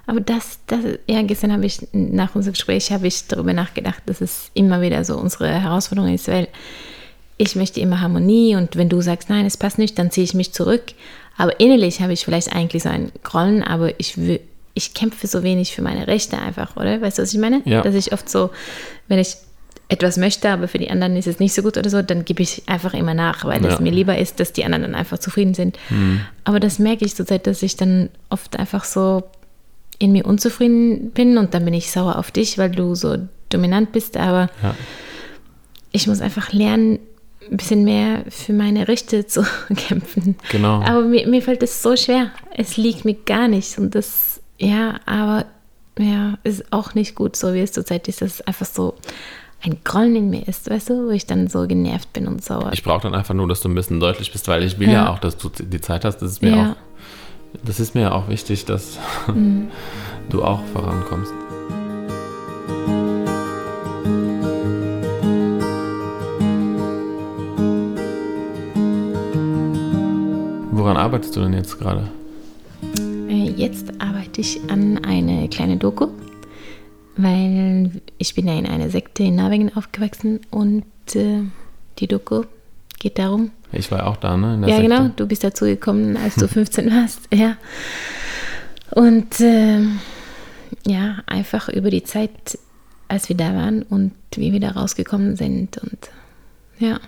Aber 0.08 0.22
das, 0.22 0.60
das, 0.67 0.79
ja, 1.08 1.22
gestern 1.22 1.51
habe 1.51 1.65
ich, 1.65 1.88
nach 1.91 2.36
unserem 2.36 2.53
Gespräch, 2.53 2.91
habe 2.91 3.08
ich 3.08 3.27
darüber 3.27 3.53
nachgedacht, 3.53 4.01
dass 4.05 4.22
es 4.22 4.50
immer 4.53 4.81
wieder 4.81 5.03
so 5.03 5.17
unsere 5.17 5.50
Herausforderung 5.50 6.13
ist, 6.13 6.27
weil 6.27 6.48
ich 7.38 7.55
möchte 7.55 7.79
immer 7.79 8.01
Harmonie 8.01 8.55
und 8.55 8.75
wenn 8.75 8.89
du 8.89 9.01
sagst, 9.01 9.29
nein, 9.29 9.46
es 9.46 9.58
passt 9.58 9.77
nicht, 9.77 9.98
dann 9.98 10.12
ziehe 10.12 10.25
ich 10.25 10.34
mich 10.34 10.53
zurück. 10.53 10.84
Aber 11.38 11.60
innerlich 11.60 12.01
habe 12.01 12.13
ich 12.13 12.24
vielleicht 12.24 12.53
eigentlich 12.53 12.84
so 12.84 12.89
ein 12.89 13.12
Grollen, 13.24 13.63
aber 13.63 14.00
ich 14.00 14.17
will, 14.17 14.41
ich 14.73 14.93
kämpfe 14.93 15.27
so 15.27 15.43
wenig 15.43 15.75
für 15.75 15.81
meine 15.81 16.07
Rechte 16.07 16.37
einfach, 16.37 16.75
oder? 16.75 17.01
Weißt 17.01 17.17
du, 17.17 17.23
was 17.23 17.33
ich 17.33 17.39
meine? 17.39 17.61
Ja. 17.65 17.81
Dass 17.81 17.95
ich 17.95 18.13
oft 18.13 18.29
so, 18.29 18.51
wenn 19.07 19.19
ich 19.19 19.35
etwas 19.91 20.15
möchte, 20.15 20.49
aber 20.49 20.69
für 20.69 20.77
die 20.77 20.89
anderen 20.89 21.17
ist 21.17 21.27
es 21.27 21.39
nicht 21.39 21.53
so 21.53 21.61
gut 21.61 21.75
oder 21.75 21.89
so, 21.89 22.01
dann 22.01 22.23
gebe 22.23 22.41
ich 22.41 22.63
einfach 22.67 22.93
immer 22.93 23.13
nach, 23.13 23.43
weil 23.43 23.61
ja. 23.61 23.73
es 23.73 23.81
mir 23.81 23.91
lieber 23.91 24.17
ist, 24.17 24.39
dass 24.39 24.53
die 24.53 24.63
anderen 24.63 24.83
dann 24.83 24.95
einfach 24.95 25.17
zufrieden 25.17 25.53
sind. 25.53 25.77
Mhm. 25.89 26.21
Aber 26.45 26.61
das 26.61 26.79
merke 26.79 27.03
ich 27.03 27.13
zurzeit, 27.13 27.45
dass 27.45 27.61
ich 27.61 27.75
dann 27.75 28.09
oft 28.29 28.57
einfach 28.57 28.85
so 28.85 29.23
in 29.99 30.13
mir 30.13 30.25
unzufrieden 30.25 31.11
bin 31.11 31.37
und 31.37 31.53
dann 31.53 31.65
bin 31.65 31.73
ich 31.73 31.91
sauer 31.91 32.17
auf 32.17 32.31
dich, 32.31 32.57
weil 32.57 32.71
du 32.71 32.95
so 32.95 33.17
dominant 33.49 33.91
bist, 33.91 34.15
aber 34.15 34.49
ja. 34.63 34.75
ich 35.91 36.07
muss 36.07 36.21
einfach 36.21 36.53
lernen, 36.53 36.99
ein 37.51 37.57
bisschen 37.57 37.83
mehr 37.83 38.23
für 38.29 38.53
meine 38.53 38.87
Rechte 38.87 39.27
zu 39.27 39.45
kämpfen. 39.75 40.35
Genau. 40.51 40.81
Aber 40.81 41.01
mir, 41.01 41.27
mir 41.27 41.41
fällt 41.41 41.63
es 41.63 41.81
so 41.81 41.97
schwer. 41.97 42.31
Es 42.55 42.77
liegt 42.77 43.03
mir 43.03 43.15
gar 43.15 43.49
nicht 43.49 43.77
und 43.77 43.93
das 43.93 44.30
ja, 44.61 44.99
aber 45.07 45.45
ja, 45.97 46.37
ist 46.43 46.71
auch 46.71 46.93
nicht 46.93 47.15
gut, 47.15 47.35
so 47.35 47.53
wie 47.53 47.61
es 47.61 47.71
zurzeit 47.71 48.07
ist, 48.07 48.21
dass 48.21 48.35
es 48.35 48.41
einfach 48.41 48.67
so 48.67 48.93
ein 49.63 49.77
Grollen 49.83 50.15
in 50.15 50.29
mir 50.29 50.47
ist, 50.47 50.69
weißt 50.69 50.91
du, 50.91 51.07
wo 51.07 51.09
ich 51.09 51.25
dann 51.25 51.47
so 51.47 51.67
genervt 51.67 52.13
bin 52.13 52.27
und 52.27 52.43
sauer. 52.43 52.69
Ich 52.71 52.83
brauche 52.83 53.01
dann 53.01 53.15
einfach 53.15 53.33
nur, 53.33 53.47
dass 53.47 53.61
du 53.61 53.69
ein 53.69 53.75
bisschen 53.75 53.99
deutlich 53.99 54.31
bist, 54.31 54.47
weil 54.47 54.63
ich 54.63 54.77
will 54.79 54.87
ja, 54.87 55.05
ja 55.05 55.09
auch, 55.11 55.19
dass 55.19 55.37
du 55.37 55.49
die 55.49 55.81
Zeit 55.81 56.05
hast. 56.05 56.17
Das 56.17 56.31
ist 56.31 56.41
mir 56.43 56.55
ja. 56.55 56.71
auch, 56.71 56.75
das 57.63 57.79
ist 57.79 57.95
mir 57.95 58.13
auch 58.13 58.29
wichtig, 58.29 58.65
dass 58.65 58.99
mhm. 59.27 59.69
du 60.29 60.43
auch 60.43 60.63
vorankommst. 60.73 61.33
Woran 70.71 70.97
arbeitest 70.97 71.35
du 71.35 71.41
denn 71.41 71.53
jetzt 71.53 71.79
gerade? 71.79 72.07
Arbeite 74.31 74.47
ich 74.47 74.71
an 74.71 75.03
eine 75.03 75.50
kleine 75.50 75.75
Doku, 75.75 76.07
weil 77.17 78.01
ich 78.17 78.33
bin 78.33 78.47
ja 78.47 78.57
in 78.57 78.65
einer 78.65 78.89
Sekte 78.89 79.23
in 79.23 79.35
Norwegen 79.35 79.75
aufgewachsen 79.75 80.39
und 80.50 80.85
äh, 81.15 81.41
die 82.00 82.07
Doku 82.07 82.45
geht 82.97 83.19
darum. 83.19 83.51
Ich 83.73 83.91
war 83.91 84.07
auch 84.07 84.15
da, 84.15 84.38
ne? 84.38 84.57
ja, 84.61 84.77
Sekte. 84.77 84.83
genau. 84.83 85.09
Du 85.17 85.27
bist 85.27 85.43
dazu 85.43 85.65
gekommen, 85.65 86.15
als 86.15 86.35
du 86.35 86.47
15 86.47 86.89
warst. 86.91 87.27
Ja. 87.33 87.57
Und 88.91 89.41
äh, 89.41 89.81
ja, 90.88 91.17
einfach 91.25 91.67
über 91.67 91.89
die 91.89 92.03
Zeit, 92.03 92.57
als 93.09 93.27
wir 93.27 93.35
da 93.35 93.53
waren 93.53 93.83
und 93.83 94.13
wie 94.38 94.53
wir 94.53 94.61
da 94.61 94.71
rausgekommen 94.71 95.35
sind. 95.35 95.77
Und 95.77 96.09
ja, 96.79 97.01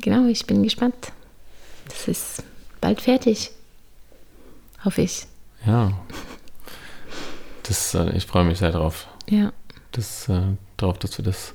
genau, 0.00 0.26
ich 0.28 0.46
bin 0.46 0.62
gespannt. 0.62 1.12
Das 1.88 2.08
ist 2.08 2.42
bald 2.80 3.02
fertig. 3.02 3.50
Hoffe 4.82 5.02
ich. 5.02 5.26
Ja. 5.66 5.92
Das, 7.68 7.94
äh, 7.94 8.10
ich 8.16 8.24
freue 8.26 8.44
mich 8.44 8.58
sehr 8.58 8.72
drauf. 8.72 9.06
Ja. 9.28 9.52
Das, 9.92 10.28
äh, 10.28 10.40
darauf, 10.78 10.98
dass 10.98 11.18
wir 11.18 11.24
das 11.24 11.54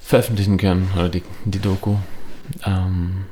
veröffentlichen 0.00 0.58
können, 0.58 0.90
oder 0.94 1.08
die, 1.08 1.22
die 1.44 1.60
Doku. 1.60 1.96
Ähm, 2.66 3.26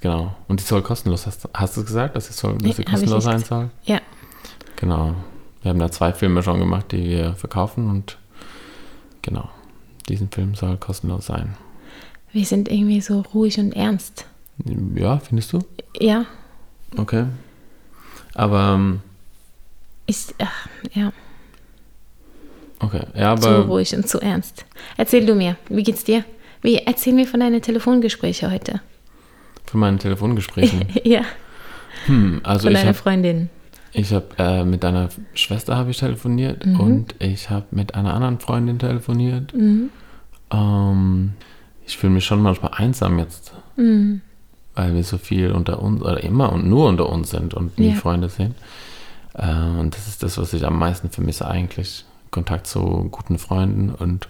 genau. 0.00 0.34
Und 0.48 0.60
die 0.60 0.64
soll 0.64 0.82
kostenlos, 0.82 1.26
hast, 1.26 1.48
hast 1.52 1.76
du 1.76 1.84
gesagt, 1.84 2.16
dass 2.16 2.26
sie, 2.26 2.32
soll, 2.32 2.56
dass 2.58 2.76
sie 2.76 2.84
kostenlos 2.84 3.24
sein 3.24 3.44
soll? 3.44 3.70
Ja. 3.84 4.00
Genau. 4.76 5.14
Wir 5.62 5.68
haben 5.68 5.78
da 5.78 5.90
zwei 5.90 6.14
Filme 6.14 6.42
schon 6.42 6.58
gemacht, 6.58 6.92
die 6.92 7.04
wir 7.04 7.34
verkaufen 7.34 7.90
und 7.90 8.16
genau, 9.20 9.50
diesen 10.08 10.30
Film 10.30 10.54
soll 10.54 10.78
kostenlos 10.78 11.26
sein. 11.26 11.56
Wir 12.32 12.46
sind 12.46 12.70
irgendwie 12.70 13.02
so 13.02 13.20
ruhig 13.20 13.58
und 13.58 13.72
ernst. 13.72 14.24
Ja, 14.94 15.18
findest 15.18 15.52
du? 15.52 15.60
Ja. 15.98 16.24
Okay. 16.96 17.26
Aber. 18.34 19.00
Ist, 20.10 20.34
ach, 20.38 20.66
ja. 20.92 21.12
Okay, 22.80 23.02
ja, 23.14 23.30
aber. 23.30 23.42
Zu 23.42 23.60
ruhig 23.60 23.94
und 23.94 24.08
zu 24.08 24.18
ernst. 24.20 24.64
Erzähl 24.96 25.24
du 25.24 25.36
mir, 25.36 25.54
wie 25.68 25.84
geht's 25.84 26.02
dir? 26.02 26.24
Wie, 26.62 26.78
erzähl 26.78 27.12
mir 27.12 27.28
von 27.28 27.38
deinen 27.38 27.62
Telefongesprächen 27.62 28.50
heute. 28.50 28.80
Von 29.66 29.78
meinen 29.78 30.00
Telefongesprächen? 30.00 30.88
ja. 31.04 31.20
Hm, 32.06 32.40
also 32.42 32.64
von 32.64 32.74
deiner 32.74 32.88
hab, 32.88 32.96
Freundin. 32.96 33.50
Ich 33.92 34.12
habe 34.12 34.26
äh, 34.36 34.64
mit 34.64 34.82
deiner 34.82 35.10
Schwester 35.34 35.76
habe 35.76 35.92
ich 35.92 35.98
telefoniert 35.98 36.66
mhm. 36.66 36.80
und 36.80 37.14
ich 37.20 37.48
habe 37.48 37.66
mit 37.70 37.94
einer 37.94 38.12
anderen 38.12 38.40
Freundin 38.40 38.80
telefoniert. 38.80 39.54
Mhm. 39.54 39.90
Ähm, 40.52 41.34
ich 41.86 41.98
fühle 41.98 42.14
mich 42.14 42.24
schon 42.24 42.42
manchmal 42.42 42.72
einsam 42.74 43.20
jetzt, 43.20 43.52
mhm. 43.76 44.22
weil 44.74 44.92
wir 44.92 45.04
so 45.04 45.18
viel 45.18 45.52
unter 45.52 45.80
uns 45.80 46.02
oder 46.02 46.20
immer 46.24 46.50
und 46.50 46.66
nur 46.66 46.88
unter 46.88 47.08
uns 47.08 47.30
sind 47.30 47.54
und 47.54 47.78
nie 47.78 47.90
ja. 47.90 47.94
Freunde 47.94 48.28
sind. 48.28 48.56
Äh, 49.34 49.52
und 49.52 49.94
das 49.96 50.08
ist 50.08 50.22
das, 50.22 50.38
was 50.38 50.52
ich 50.52 50.64
am 50.64 50.78
meisten 50.78 51.10
vermisse 51.10 51.46
eigentlich. 51.46 52.04
Kontakt 52.30 52.66
zu 52.66 53.08
guten 53.10 53.38
Freunden 53.38 53.90
und 53.90 54.28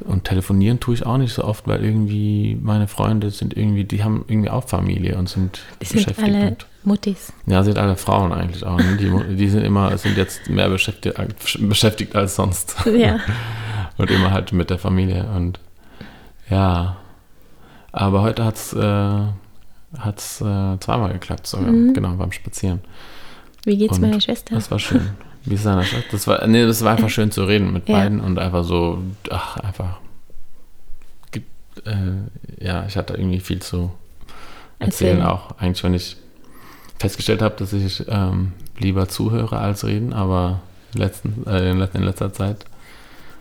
und 0.00 0.24
telefonieren 0.24 0.80
tue 0.80 0.94
ich 0.94 1.06
auch 1.06 1.16
nicht 1.16 1.32
so 1.32 1.44
oft, 1.44 1.66
weil 1.66 1.82
irgendwie 1.84 2.58
meine 2.60 2.88
Freunde 2.88 3.30
sind 3.30 3.56
irgendwie, 3.56 3.84
die 3.84 4.02
haben 4.02 4.24
irgendwie 4.28 4.50
auch 4.50 4.64
Familie 4.68 5.16
und 5.16 5.28
sind 5.28 5.60
die 5.80 5.94
beschäftigt. 5.94 6.16
Sind 6.16 6.34
alle 6.34 6.56
Muttis. 6.82 7.32
Ja, 7.46 7.62
sind 7.62 7.78
alle 7.78 7.96
Frauen 7.96 8.32
eigentlich 8.32 8.64
auch. 8.64 8.76
Ne? 8.76 8.96
Die, 8.98 9.36
die 9.36 9.48
sind 9.48 9.62
immer, 9.62 9.96
sind 9.96 10.16
jetzt 10.16 10.50
mehr 10.50 10.68
beschäftigt, 10.68 11.16
beschäftigt 11.60 12.16
als 12.16 12.36
sonst. 12.36 12.76
Ja. 12.86 13.20
und 13.96 14.10
immer 14.10 14.32
halt 14.32 14.52
mit 14.52 14.68
der 14.68 14.78
Familie. 14.78 15.26
Und 15.34 15.60
ja. 16.50 16.96
Aber 17.92 18.22
heute 18.22 18.44
hat 18.44 18.56
es 18.56 18.72
äh, 18.72 19.20
hat's, 19.98 20.40
äh, 20.40 20.78
zweimal 20.80 21.12
geklappt 21.12 21.46
sogar. 21.46 21.70
Mhm. 21.70 21.94
Genau, 21.94 22.10
beim 22.14 22.32
Spazieren. 22.32 22.80
Wie 23.64 23.76
geht's 23.76 23.96
und 23.96 24.02
meiner 24.02 24.20
Schwester? 24.20 24.54
Das 24.54 24.70
war 24.70 24.78
schön. 24.78 25.10
Wie 25.44 25.54
ist 25.54 25.66
deiner 25.66 25.84
Schwester? 25.84 26.08
Das 26.10 26.26
war, 26.26 26.46
nee, 26.46 26.64
das 26.64 26.82
war 26.84 26.92
einfach 26.92 27.10
schön 27.10 27.30
zu 27.30 27.44
reden 27.44 27.72
mit 27.72 27.88
ja. 27.88 27.96
beiden 27.96 28.20
und 28.20 28.38
einfach 28.38 28.64
so, 28.64 29.02
ach, 29.30 29.58
einfach. 29.58 29.98
Äh, 31.84 32.64
ja, 32.64 32.86
ich 32.86 32.96
hatte 32.96 33.14
irgendwie 33.14 33.40
viel 33.40 33.60
zu 33.60 33.90
erzählen, 34.78 35.18
erzählen. 35.18 35.22
auch. 35.22 35.58
Eigentlich, 35.58 35.82
wenn 35.82 35.94
ich 35.94 36.16
festgestellt 36.98 37.42
habe, 37.42 37.56
dass 37.56 37.72
ich 37.72 38.04
ähm, 38.08 38.52
lieber 38.78 39.08
zuhöre 39.08 39.58
als 39.58 39.84
reden, 39.84 40.12
aber 40.12 40.60
letzten, 40.94 41.46
äh, 41.46 41.70
in 41.70 42.02
letzter 42.02 42.32
Zeit 42.32 42.64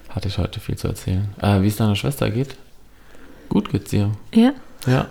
hatte 0.09 0.27
ich 0.27 0.37
heute 0.37 0.59
viel 0.59 0.77
zu 0.77 0.87
erzählen. 0.87 1.29
Äh, 1.41 1.61
wie 1.61 1.67
es 1.67 1.75
deiner 1.75 1.95
Schwester 1.95 2.29
geht? 2.29 2.55
Gut 3.49 3.69
geht's 3.69 3.91
dir. 3.91 4.11
Ja. 4.33 4.53
Ja. 4.87 5.07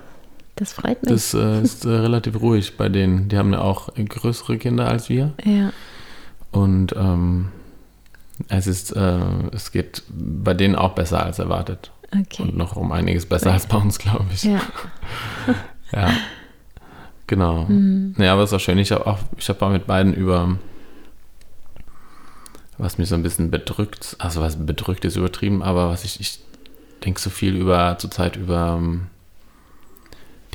Das 0.63 0.75
freut 0.75 1.03
mich. 1.03 1.11
Das 1.11 1.35
äh, 1.35 1.61
ist 1.61 1.85
äh, 1.85 1.89
relativ 1.89 2.41
ruhig 2.41 2.77
bei 2.77 2.89
denen. 2.89 3.29
Die 3.29 3.37
haben 3.37 3.53
ja 3.53 3.63
auch 3.63 3.89
größere 3.97 4.59
Kinder 4.59 4.87
als 4.87 5.09
wir. 5.09 5.33
Ja. 5.45 5.73
Und 6.53 6.95
ähm, 6.97 7.49
es 8.47 8.69
ist, 8.69 8.93
äh, 8.95 9.19
es 9.51 9.73
geht 9.73 10.05
bei 10.09 10.55
denen 10.55 10.77
auch 10.77 10.93
besser 10.93 11.27
als 11.27 11.41
erwartet. 11.41 11.91
Okay. 12.17 12.43
Und 12.43 12.57
noch 12.57 12.77
um 12.77 12.93
einiges 12.93 13.27
besser 13.27 13.47
okay. 13.47 13.55
als 13.55 13.67
bei 13.67 13.77
uns, 13.77 13.99
glaube 13.99 14.27
ich. 14.33 14.45
Ja. 14.45 14.61
ja. 15.93 16.13
Genau. 17.27 17.65
Mhm. 17.65 18.15
Ja, 18.19 18.35
aber 18.35 18.45
es 18.45 18.53
war 18.53 18.61
schön. 18.61 18.79
Ich 18.79 18.93
habe 18.93 19.05
auch, 19.09 19.19
ich 19.37 19.49
habe 19.49 19.67
auch 19.67 19.73
mit 19.73 19.89
beiden 19.89 20.15
über 20.15 20.59
was 22.79 22.99
mich 22.99 23.09
so 23.09 23.17
ein 23.17 23.25
bisschen 23.25 23.51
bedrückt, 23.51 24.15
also 24.21 24.41
was 24.41 24.65
bedrückt 24.65 25.05
ist 25.05 25.17
übertrieben, 25.17 25.61
aber 25.61 25.89
was 25.89 26.05
ich, 26.05 26.21
ich 26.21 26.39
denke 27.05 27.21
so 27.21 27.31
viel 27.31 27.57
über 27.57 27.97
zurzeit 27.99 28.37
über 28.37 28.77
ähm, 28.79 29.09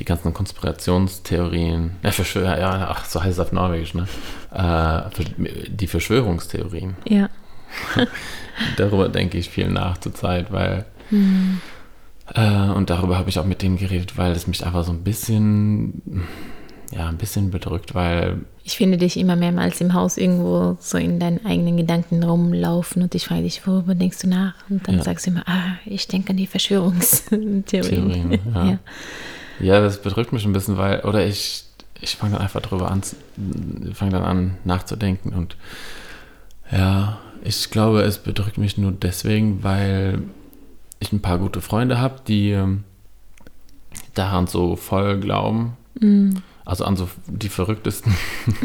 die 0.00 0.04
ganzen 0.04 0.32
Konspirationstheorien, 0.32 1.96
ja, 2.02 2.12
Verschwör 2.12 2.58
ja, 2.58 2.88
ach, 2.90 3.04
so 3.04 3.22
heißt 3.22 3.32
es 3.32 3.40
auf 3.40 3.52
Norwegisch, 3.52 3.94
ne? 3.94 4.06
Äh, 4.52 5.10
die 5.68 5.86
Verschwörungstheorien. 5.86 6.96
Ja. 7.04 7.28
darüber 8.76 9.08
denke 9.08 9.38
ich 9.38 9.50
viel 9.50 9.68
nach 9.68 9.98
zurzeit, 9.98 10.52
weil 10.52 10.86
mhm. 11.10 11.60
äh, 12.34 12.70
und 12.70 12.90
darüber 12.90 13.18
habe 13.18 13.28
ich 13.28 13.38
auch 13.38 13.44
mit 13.44 13.62
denen 13.62 13.76
geredet, 13.76 14.16
weil 14.16 14.32
es 14.32 14.46
mich 14.46 14.64
einfach 14.64 14.84
so 14.84 14.92
ein 14.92 15.02
bisschen 15.02 16.26
ja, 16.92 17.08
ein 17.08 17.16
bisschen 17.16 17.50
bedrückt, 17.50 17.94
weil. 17.94 18.38
Ich 18.64 18.76
finde 18.76 18.96
dich 18.96 19.16
immer 19.18 19.36
mehrmals 19.36 19.80
im 19.80 19.94
Haus 19.94 20.16
irgendwo 20.16 20.76
so 20.80 20.98
in 20.98 21.18
deinen 21.18 21.44
eigenen 21.44 21.76
Gedanken 21.76 22.22
rumlaufen 22.22 23.02
und 23.02 23.14
ich 23.14 23.26
frage 23.26 23.42
dich, 23.42 23.66
worüber 23.66 23.94
denkst 23.94 24.18
du 24.20 24.28
nach? 24.28 24.54
Und 24.68 24.86
dann 24.88 24.98
ja. 24.98 25.02
sagst 25.02 25.26
du 25.26 25.30
immer, 25.30 25.42
ah, 25.46 25.76
ich 25.84 26.08
denke 26.08 26.30
an 26.30 26.36
die 26.36 26.46
Verschwörungstheorien. 26.46 27.64
Theorien, 27.64 28.38
ja. 28.54 28.64
ja. 28.70 28.78
Ja. 29.60 29.80
das 29.80 30.02
bedrückt 30.02 30.32
mich 30.32 30.44
ein 30.44 30.52
bisschen, 30.52 30.76
weil, 30.76 31.00
oder 31.00 31.26
ich, 31.26 31.64
ich 32.00 32.16
fange 32.16 32.32
dann 32.32 32.42
einfach 32.42 32.62
drüber 32.62 32.90
an, 32.90 33.02
fange 33.94 34.12
dann 34.12 34.24
an 34.24 34.58
nachzudenken 34.64 35.32
und 35.32 35.56
ja, 36.70 37.18
ich 37.44 37.70
glaube, 37.70 38.02
es 38.02 38.18
bedrückt 38.18 38.58
mich 38.58 38.76
nur 38.78 38.92
deswegen, 38.92 39.62
weil 39.62 40.22
ich 41.00 41.12
ein 41.12 41.22
paar 41.22 41.38
gute 41.38 41.60
Freunde 41.60 41.98
habe, 41.98 42.16
die 42.26 42.50
ähm, 42.50 42.84
daran 44.14 44.46
so 44.46 44.76
voll 44.76 45.18
glauben. 45.18 45.76
Mhm 46.00 46.42
also 46.68 46.84
an 46.84 46.96
so 46.96 47.08
die 47.26 47.48
verrücktesten 47.48 48.14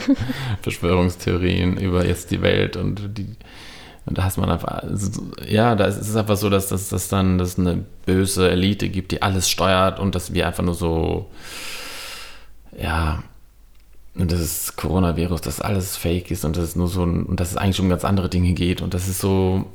Verschwörungstheorien 0.61 1.77
über 1.77 2.05
jetzt 2.05 2.31
die 2.31 2.41
Welt 2.41 2.75
und 2.75 3.17
die 3.17 3.27
und 4.05 4.17
da 4.17 4.23
hast 4.23 4.37
man 4.37 4.49
einfach, 4.49 4.83
also, 4.83 5.31
ja, 5.47 5.75
da 5.75 5.85
ist 5.85 5.97
es 5.97 6.15
einfach 6.15 6.35
so, 6.37 6.49
dass 6.49 6.67
das 6.67 6.89
dass 6.89 7.07
dann 7.07 7.37
dass 7.37 7.57
eine 7.57 7.85
böse 8.05 8.49
Elite 8.49 8.89
gibt, 8.89 9.11
die 9.11 9.21
alles 9.21 9.49
steuert 9.49 9.99
und 9.99 10.15
dass 10.15 10.33
wir 10.33 10.47
einfach 10.47 10.63
nur 10.63 10.75
so, 10.75 11.29
ja, 12.77 13.23
und 14.15 14.31
das 14.31 14.41
ist 14.41 14.75
Coronavirus, 14.75 15.41
dass 15.41 15.61
alles 15.61 15.97
fake 15.97 16.31
ist 16.31 16.45
und 16.45 16.57
das 16.57 16.65
ist 16.65 16.75
nur 16.75 16.87
so 16.87 17.05
ein, 17.05 17.23
und 17.23 17.39
dass 17.39 17.51
es 17.51 17.57
eigentlich 17.57 17.79
um 17.79 17.89
ganz 17.89 18.05
andere 18.05 18.29
Dinge 18.29 18.53
geht 18.53 18.81
und 18.81 18.93
das 18.93 19.07
ist 19.07 19.19
so, 19.19 19.65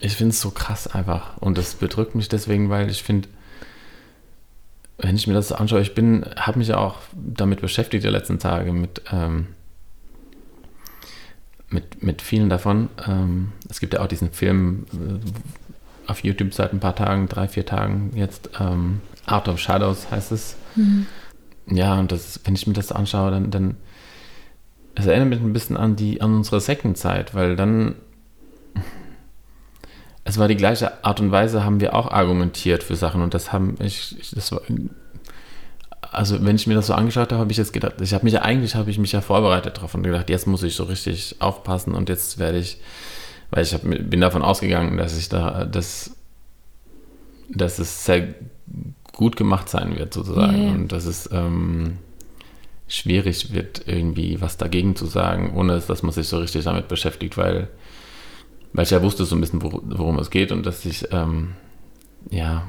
ich 0.00 0.16
finde 0.16 0.30
es 0.30 0.40
so 0.40 0.50
krass 0.50 0.86
einfach 0.86 1.36
und 1.38 1.58
das 1.58 1.74
bedrückt 1.74 2.14
mich 2.14 2.28
deswegen, 2.28 2.70
weil 2.70 2.90
ich 2.90 3.02
finde, 3.02 3.28
wenn 4.98 5.16
ich 5.16 5.26
mir 5.26 5.34
das 5.34 5.52
anschaue, 5.52 5.80
ich 5.80 5.94
bin, 5.94 6.24
habe 6.36 6.58
mich 6.58 6.68
ja 6.68 6.78
auch 6.78 6.96
damit 7.14 7.60
beschäftigt 7.60 8.04
die 8.04 8.08
letzten 8.08 8.38
Tage 8.38 8.72
mit, 8.72 9.02
ähm, 9.12 9.48
mit, 11.68 12.02
mit 12.02 12.22
vielen 12.22 12.48
davon. 12.48 12.88
Ähm, 13.06 13.52
es 13.68 13.80
gibt 13.80 13.94
ja 13.94 14.00
auch 14.00 14.06
diesen 14.06 14.30
Film 14.32 14.86
äh, 14.92 16.10
auf 16.10 16.22
YouTube 16.22 16.54
seit 16.54 16.72
ein 16.72 16.80
paar 16.80 16.94
Tagen, 16.94 17.28
drei, 17.28 17.48
vier 17.48 17.66
Tagen 17.66 18.12
jetzt, 18.14 18.50
ähm, 18.60 19.00
Art 19.26 19.48
of 19.48 19.58
Shadows 19.58 20.10
heißt 20.10 20.32
es. 20.32 20.56
Mhm. 20.76 21.06
Ja, 21.66 21.98
und 21.98 22.12
das, 22.12 22.40
wenn 22.44 22.54
ich 22.54 22.66
mir 22.66 22.74
das 22.74 22.92
anschaue, 22.92 23.30
dann, 23.30 23.50
dann 23.50 23.76
es 24.94 25.06
erinnert 25.06 25.30
mich 25.30 25.40
ein 25.40 25.52
bisschen 25.52 25.76
an 25.76 25.96
die, 25.96 26.20
an 26.20 26.34
unsere 26.34 26.60
Sektenzeit, 26.60 27.34
weil 27.34 27.56
dann 27.56 27.96
es 30.24 30.38
war 30.38 30.48
die 30.48 30.56
gleiche 30.56 31.04
Art 31.04 31.20
und 31.20 31.30
Weise, 31.30 31.64
haben 31.64 31.80
wir 31.80 31.94
auch 31.94 32.10
argumentiert 32.10 32.82
für 32.82 32.96
Sachen 32.96 33.22
und 33.22 33.34
das 33.34 33.52
haben 33.52 33.76
ich, 33.80 34.16
ich 34.18 34.30
das 34.30 34.52
war, 34.52 34.62
also 36.14 36.44
wenn 36.44 36.56
ich 36.56 36.66
mir 36.66 36.74
das 36.74 36.86
so 36.86 36.94
angeschaut 36.94 37.32
habe, 37.32 37.40
habe 37.40 37.52
ich 37.52 37.58
jetzt 37.58 37.72
gedacht, 37.72 38.00
ich 38.00 38.14
habe 38.14 38.24
mich 38.24 38.34
ja 38.34 38.42
eigentlich 38.42 38.74
habe 38.74 38.90
ich 38.90 38.98
mich 38.98 39.12
ja 39.12 39.20
vorbereitet 39.20 39.76
darauf 39.76 39.94
und 39.94 40.02
gedacht, 40.02 40.30
jetzt 40.30 40.46
muss 40.46 40.62
ich 40.62 40.74
so 40.74 40.84
richtig 40.84 41.36
aufpassen 41.40 41.94
und 41.94 42.08
jetzt 42.08 42.38
werde 42.38 42.58
ich, 42.58 42.78
weil 43.50 43.62
ich 43.62 43.74
hab, 43.74 43.82
bin 43.82 44.20
davon 44.20 44.42
ausgegangen, 44.42 44.96
dass 44.96 45.16
ich 45.18 45.28
da, 45.28 45.64
dass, 45.64 46.16
dass 47.48 47.78
es 47.78 48.04
sehr 48.04 48.34
gut 49.12 49.36
gemacht 49.36 49.68
sein 49.68 49.96
wird, 49.96 50.12
sozusagen. 50.14 50.62
Ja. 50.66 50.72
Und 50.72 50.92
dass 50.92 51.04
es 51.04 51.30
ähm, 51.32 51.98
schwierig 52.88 53.52
wird, 53.52 53.82
irgendwie 53.86 54.40
was 54.40 54.56
dagegen 54.56 54.96
zu 54.96 55.06
sagen, 55.06 55.54
ohne 55.54 55.78
dass 55.80 56.02
man 56.02 56.12
sich 56.12 56.28
so 56.28 56.38
richtig 56.38 56.64
damit 56.64 56.88
beschäftigt, 56.88 57.36
weil, 57.36 57.68
weil 58.72 58.84
ich 58.84 58.90
ja 58.90 59.02
wusste 59.02 59.24
so 59.24 59.36
ein 59.36 59.40
bisschen, 59.40 59.62
wor- 59.62 59.82
worum 59.84 60.18
es 60.18 60.30
geht 60.30 60.52
und 60.52 60.66
dass 60.66 60.84
ich 60.84 61.06
ähm, 61.12 61.52
ja 62.30 62.64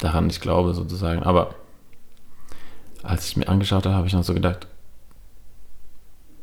daran 0.00 0.26
nicht 0.26 0.40
glaube, 0.40 0.74
sozusagen. 0.74 1.22
Aber 1.22 1.54
als 3.02 3.26
ich 3.26 3.36
mir 3.36 3.48
angeschaut 3.48 3.84
habe, 3.86 3.94
habe 3.96 4.06
ich 4.06 4.12
noch 4.12 4.24
so 4.24 4.34
gedacht, 4.34 4.66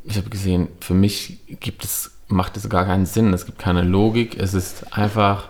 ich 0.04 0.18
habe 0.18 0.30
gesehen, 0.30 0.70
für 0.80 0.94
mich 0.94 1.40
gibt 1.60 1.84
es, 1.84 2.12
macht 2.28 2.58
es 2.58 2.68
gar 2.70 2.86
keinen 2.86 3.06
Sinn, 3.06 3.34
es 3.34 3.46
gibt 3.46 3.60
keine 3.60 3.84
Logik, 3.84 4.38
es 4.40 4.54
ist 4.54 4.98
einfach, 4.98 5.50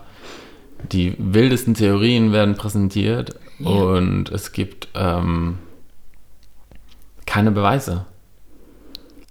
die 0.91 1.15
wildesten 1.17 1.73
Theorien 1.73 2.31
werden 2.31 2.55
präsentiert 2.55 3.35
Ja. 3.59 3.69
und 3.69 4.29
es 4.29 4.51
gibt 4.51 4.87
ähm, 4.95 5.59
keine 7.25 7.51
Beweise. 7.51 8.05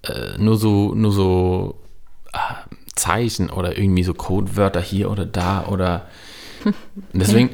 Äh, 0.03 0.39
nur 0.39 0.57
so, 0.57 0.95
nur 0.95 1.11
so 1.13 1.81
äh, 2.33 2.39
Zeichen 2.95 3.51
oder 3.51 3.77
irgendwie 3.77 4.05
so 4.05 4.15
Codewörter 4.15 4.81
hier 4.81 5.11
oder 5.11 5.27
da 5.27 5.67
oder 5.67 6.07
deswegen, 7.13 7.51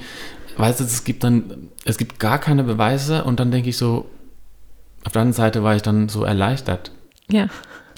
weißt 0.56 0.80
du, 0.80 0.84
es 0.84 1.04
gibt 1.04 1.24
dann, 1.24 1.68
es 1.84 1.96
gibt 1.98 2.18
gar 2.18 2.38
keine 2.38 2.64
Beweise 2.64 3.24
und 3.24 3.40
dann 3.40 3.50
denke 3.50 3.70
ich 3.70 3.76
so, 3.76 4.06
auf 5.04 5.12
der 5.12 5.22
anderen 5.22 5.32
Seite 5.34 5.62
war 5.62 5.76
ich 5.76 5.82
dann 5.82 6.08
so 6.08 6.24
erleichtert, 6.24 6.90
Ja. 7.30 7.48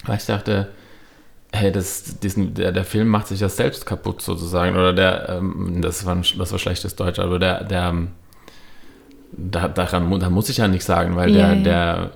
weil 0.05 0.17
ich 0.17 0.25
dachte, 0.25 0.69
hey, 1.53 1.71
das, 1.71 2.19
diesen, 2.19 2.53
der, 2.53 2.71
der 2.71 2.83
Film 2.83 3.07
macht 3.07 3.27
sich 3.27 3.39
ja 3.39 3.49
selbst 3.49 3.85
kaputt 3.85 4.21
sozusagen. 4.21 4.75
Oder 4.75 4.93
der, 4.93 5.29
ähm, 5.29 5.81
das, 5.81 6.05
war 6.05 6.13
ein, 6.15 6.25
das 6.37 6.51
war 6.51 6.59
schlechtes 6.59 6.95
Deutsch, 6.95 7.19
aber 7.19 7.39
der, 7.39 7.63
der 7.63 7.89
ähm, 7.89 8.09
da, 9.31 9.67
daran 9.67 10.19
da 10.19 10.29
muss 10.29 10.49
ich 10.49 10.57
ja 10.57 10.67
nichts 10.67 10.85
sagen, 10.85 11.15
weil 11.15 11.35
Ja, 11.35 11.53
der, 11.55 11.63
der 11.63 12.11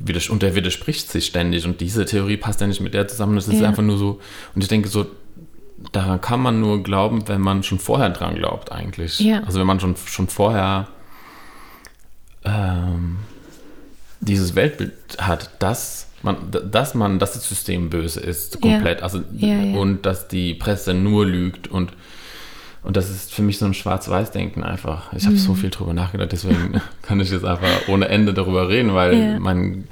widers 0.00 0.28
und 0.28 0.42
der 0.42 0.54
widerspricht 0.54 1.10
sich 1.10 1.26
ständig 1.26 1.64
und 1.64 1.80
diese 1.80 2.04
Theorie 2.04 2.36
passt 2.36 2.60
ja 2.60 2.66
nicht 2.66 2.80
mit 2.80 2.94
der 2.94 3.06
zusammen. 3.08 3.36
Das 3.36 3.48
ist 3.48 3.60
Ja. 3.60 3.68
einfach 3.68 3.82
nur 3.82 3.96
so. 3.98 4.20
Und 4.54 4.62
ich 4.62 4.68
denke 4.68 4.88
so, 4.88 5.06
daran 5.92 6.20
kann 6.20 6.40
man 6.40 6.60
nur 6.60 6.82
glauben, 6.82 7.26
wenn 7.28 7.40
man 7.40 7.62
schon 7.62 7.78
vorher 7.78 8.10
dran 8.10 8.34
glaubt, 8.34 8.72
eigentlich. 8.72 9.20
Ja. 9.20 9.42
Also 9.44 9.60
wenn 9.60 9.66
man 9.66 9.78
schon, 9.80 9.94
schon 9.96 10.28
vorher 10.28 10.88
ähm, 12.44 13.18
dieses 14.20 14.54
Weltbild 14.54 14.92
hat, 15.18 15.50
dass 15.60 16.06
man, 16.22 16.36
dass 16.70 16.94
man, 16.94 17.18
dass 17.18 17.34
das 17.34 17.48
System 17.48 17.90
böse 17.90 18.20
ist, 18.20 18.60
komplett. 18.60 19.02
Also 19.02 19.20
Ja, 19.36 19.48
ja. 19.48 19.76
und 19.78 20.04
dass 20.04 20.26
die 20.28 20.54
Presse 20.54 20.94
nur 20.94 21.24
lügt 21.26 21.68
und 21.68 21.92
und 22.84 22.96
das 22.96 23.10
ist 23.10 23.34
für 23.34 23.42
mich 23.42 23.58
so 23.58 23.66
ein 23.66 23.74
Schwarz-Weiß-Denken 23.74 24.62
einfach. 24.62 25.12
Ich 25.12 25.24
habe 25.24 25.34
Mhm. 25.34 25.38
so 25.40 25.54
viel 25.54 25.68
drüber 25.68 25.92
nachgedacht, 25.92 26.30
deswegen 26.32 26.80
kann 27.02 27.18
ich 27.20 27.30
jetzt 27.30 27.44
einfach 27.44 27.68
ohne 27.88 28.08
Ende 28.08 28.32
darüber 28.32 28.68
reden, 28.68 28.94
weil 28.94 29.14
Ja. 29.18 29.38
mein, 29.40 29.88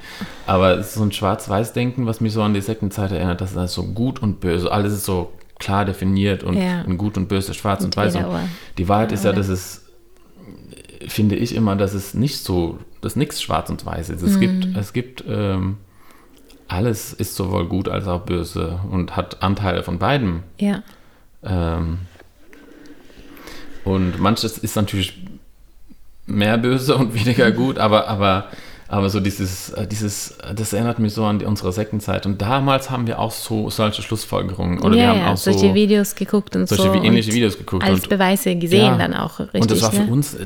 aber 0.47 0.77
es 0.79 0.87
ist 0.87 0.93
so 0.95 1.03
ein 1.03 1.11
Schwarz-Weiß-Denken, 1.11 2.05
was 2.07 2.21
mich 2.21 2.31
so 2.33 2.41
an 2.41 2.53
die 2.53 2.61
Sektenzeit 2.61 3.11
erinnert, 3.11 3.41
dass 3.41 3.53
das 3.53 3.73
so 3.73 3.83
gut 3.83 4.21
und 4.21 4.39
böse, 4.39 4.71
alles 4.71 4.93
ist 4.93 5.05
so 5.05 5.31
klar 5.59 5.83
definiert 5.85 6.43
und 6.43 6.55
Ja. 6.57 6.81
ein 6.87 6.97
gut 6.97 7.17
und 7.17 7.27
böse, 7.27 7.53
schwarz 7.53 7.83
und, 7.83 7.95
weiß. 7.95 8.15
Und 8.15 8.21
Entweder 8.21 8.39
oder. 8.41 8.49
die 8.77 8.87
Wahrheit 8.87 9.11
ist 9.11 9.25
ja, 9.25 9.33
dass 9.33 9.49
es, 9.49 9.83
finde 11.07 11.35
ich 11.35 11.53
immer, 11.55 11.75
dass 11.75 11.93
es 11.93 12.13
nicht 12.13 12.37
so, 12.39 12.79
dass 13.01 13.15
nichts 13.15 13.41
schwarz 13.41 13.69
und 13.69 13.85
weiß 13.85 14.09
ist. 14.09 14.21
Es 14.21 14.35
Mhm. 14.35 14.39
gibt, 14.39 14.77
es 14.77 14.93
gibt, 14.93 15.23
ähm, 15.27 15.77
alles 16.67 17.13
ist 17.13 17.35
sowohl 17.35 17.65
gut 17.67 17.87
als 17.87 18.07
auch 18.07 18.21
böse 18.21 18.79
und 18.91 19.15
hat 19.15 19.41
Anteile 19.41 19.83
von 19.83 19.99
beidem. 19.99 20.43
Ja. 20.59 20.83
Ähm, 21.43 21.99
und 23.85 24.19
manches 24.19 24.57
ist 24.57 24.75
natürlich 24.75 25.17
mehr 26.25 26.57
böse 26.57 26.95
und 26.97 27.13
weniger 27.13 27.51
gut, 27.51 27.77
aber, 27.77 28.07
aber, 28.07 28.47
aber 28.89 29.09
so 29.09 29.19
dieses, 29.19 29.69
äh, 29.71 29.85
dieses, 29.85 30.31
äh, 30.31 30.53
das 30.55 30.73
erinnert 30.73 30.99
mich 30.99 31.13
so 31.13 31.25
an 31.25 31.39
die, 31.39 31.45
unsere 31.45 31.73
Sektenzeit. 31.73 32.25
Und 32.25 32.41
damals 32.41 32.89
haben 32.89 33.07
wir 33.07 33.19
auch 33.19 33.31
so 33.31 33.69
solche 33.69 34.01
Schlussfolgerungen. 34.01 34.79
Oder 34.79 34.95
ja, 34.95 35.01
wir 35.01 35.09
haben 35.09 35.19
ja, 35.19 35.33
auch 35.33 35.37
so 35.37 35.51
solche 35.51 35.73
Videos 35.73 36.15
geguckt 36.15 36.55
und 36.55 36.67
solche 36.67 36.83
so. 36.83 36.93
wie 36.93 37.05
ähnliche 37.05 37.33
Videos 37.33 37.57
geguckt. 37.57 37.83
Als 37.83 38.01
und, 38.01 38.09
Beweise 38.09 38.55
gesehen 38.55 38.85
Ja. 38.85 38.97
dann 38.97 39.13
auch 39.13 39.39
richtig. 39.39 39.61
und 39.61 39.71
das 39.71 39.81
war 39.81 39.91
für 39.91 40.03
ne? 40.03 40.11
uns, 40.11 40.37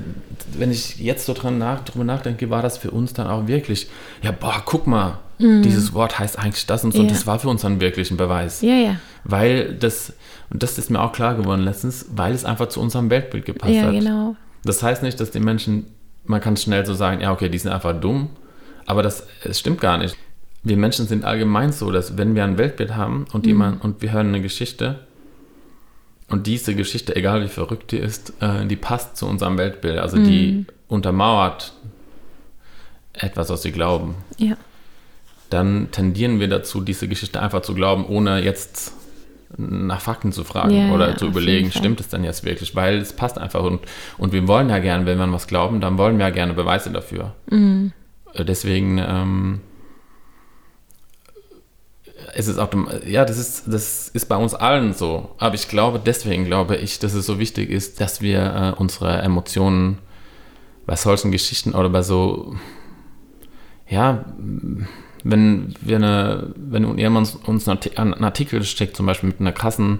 wenn 0.58 0.72
ich 0.72 0.98
jetzt 0.98 1.26
so 1.26 1.34
dran 1.34 1.58
nach, 1.58 1.84
drüber 1.84 2.04
nachdenke, 2.04 2.50
war 2.50 2.62
das 2.62 2.78
für 2.78 2.92
uns 2.92 3.14
dann 3.14 3.28
auch 3.28 3.48
wirklich, 3.48 3.88
ja, 4.22 4.32
boah, 4.32 4.62
guck 4.66 4.88
mal, 4.88 5.20
dieses 5.42 5.94
Wort 5.94 6.20
heißt 6.20 6.38
eigentlich 6.38 6.68
das 6.68 6.84
und 6.84 6.92
so. 6.92 7.00
Ja. 7.00 7.04
Und 7.04 7.12
das 7.12 7.26
war 7.26 7.40
für 7.40 7.50
uns 7.50 7.62
dann 7.62 7.82
wirklich 7.82 8.12
ein 8.12 8.18
Beweis. 8.18 8.62
Ja, 8.62 8.76
ja. 8.76 8.96
Weil 9.24 9.74
das, 9.74 10.14
und 10.52 10.62
das 10.62 10.78
ist 10.78 10.92
mir 10.92 11.02
auch 11.02 11.12
klar 11.12 11.36
geworden 11.36 11.62
letztens, 11.62 12.06
weil 12.12 12.34
es 12.34 12.46
einfach 12.46 12.68
zu 12.68 12.80
unserem 12.80 13.10
Weltbild 13.10 13.46
gepasst 13.46 13.74
Ja, 13.74 13.84
hat. 13.84 13.92
genau. 13.92 14.36
Das 14.64 14.84
heißt 14.84 15.02
nicht, 15.02 15.20
dass 15.20 15.32
die 15.32 15.40
Menschen, 15.40 15.88
man 16.26 16.42
kann 16.42 16.58
schnell 16.58 16.86
so 16.86 16.94
sagen, 16.94 17.22
ja, 17.22 17.32
okay, 17.32 17.50
die 17.50 17.58
sind 17.58 17.72
einfach 17.72 18.00
dumm, 18.00 18.30
aber 18.86 19.04
das, 19.04 19.28
es 19.44 19.60
stimmt 19.60 19.82
gar 19.82 19.98
nicht. 19.98 20.16
Wir 20.64 20.78
Menschen 20.78 21.08
sind 21.08 21.26
allgemein 21.26 21.72
so, 21.72 21.92
dass 21.92 22.18
wenn 22.18 22.36
wir 22.36 22.44
ein 22.44 22.58
Weltbild 22.58 22.96
haben 22.96 23.26
und 23.34 23.46
jemand 23.48 23.84
und 23.84 24.02
wir 24.02 24.12
hören 24.12 24.28
eine 24.28 24.42
Geschichte 24.42 25.00
und 26.30 26.46
diese 26.48 26.76
Geschichte, 26.76 27.16
egal 27.16 27.44
wie 27.44 27.48
verrückt 27.48 27.92
die 27.92 27.98
ist, 27.98 28.34
äh, 28.42 28.66
die 28.68 28.76
passt 28.76 29.18
zu 29.18 29.26
unserem 29.28 29.58
Weltbild, 29.58 29.98
also 29.98 30.18
die 30.18 30.66
untermauert 30.88 31.74
etwas, 33.14 33.50
was 33.50 33.64
wir 33.64 33.72
glauben, 33.72 34.16
Ja. 34.38 34.56
dann 35.50 35.90
tendieren 35.92 36.40
wir 36.40 36.48
dazu, 36.48 36.80
diese 36.82 37.08
Geschichte 37.08 37.42
einfach 37.42 37.62
zu 37.64 37.74
glauben, 37.74 38.06
ohne 38.06 38.42
jetzt 38.44 38.94
nach 39.58 40.02
Fakten 40.02 40.32
zu 40.32 40.44
fragen 40.44 40.72
Ja, 40.72 40.92
oder 40.92 41.10
ja, 41.10 41.18
zu 41.18 41.28
überlegen, 41.28 41.72
stimmt 41.72 42.00
es 42.00 42.10
denn 42.10 42.24
jetzt 42.24 42.44
wirklich? 42.44 42.76
Weil 42.76 42.98
es 42.98 43.14
passt 43.14 43.38
einfach 43.38 43.64
und, 43.64 43.82
und 44.18 44.34
wir 44.34 44.48
wollen 44.48 44.70
ja 44.70 44.80
gerne, 44.80 45.06
wenn 45.06 45.18
wir 45.18 45.24
an 45.24 45.34
was 45.34 45.48
glauben, 45.48 45.82
dann 45.82 45.98
wollen 45.98 46.18
wir 46.18 46.26
ja 46.28 46.32
gerne 46.32 46.54
Beweise 46.54 46.92
dafür. 46.92 47.34
Mhm. 47.50 47.92
Äh, 48.34 48.46
Deswegen 48.46 48.98
ähm, 48.98 49.62
ist 52.36 52.48
es 52.48 52.58
auch, 52.58 52.70
ja, 53.06 53.26
das 53.26 53.38
ist, 53.38 53.64
das 53.68 54.08
ist 54.10 54.26
bei 54.26 54.38
uns 54.38 54.54
allen 54.54 54.94
so. 54.94 55.32
Aber 55.38 55.56
ich 55.56 55.68
glaube, 55.68 56.00
deswegen 56.04 56.46
glaube 56.46 56.78
ich, 56.78 57.00
dass 57.00 57.14
es 57.14 57.26
so 57.26 57.40
wichtig 57.40 57.70
ist, 57.70 58.00
dass 58.02 58.22
wir 58.22 58.76
äh, 58.78 58.80
unsere 58.80 59.22
Emotionen 59.22 59.98
bei 60.86 60.96
solchen 60.96 61.32
Geschichten 61.32 61.74
oder 61.74 61.90
bei 61.90 62.02
so, 62.02 62.56
ja, 63.88 64.26
wenn 65.24 65.74
wir 65.82 65.98
eine, 65.98 66.54
wenn 66.56 66.98
jemand 66.98 67.38
uns 67.48 67.68
einen 67.68 68.24
Artikel 68.24 68.64
schickt, 68.64 68.96
zum 68.98 69.06
Beispiel 69.06 69.30
mit 69.30 69.40
einer 69.40 69.52
krassen 69.52 70.00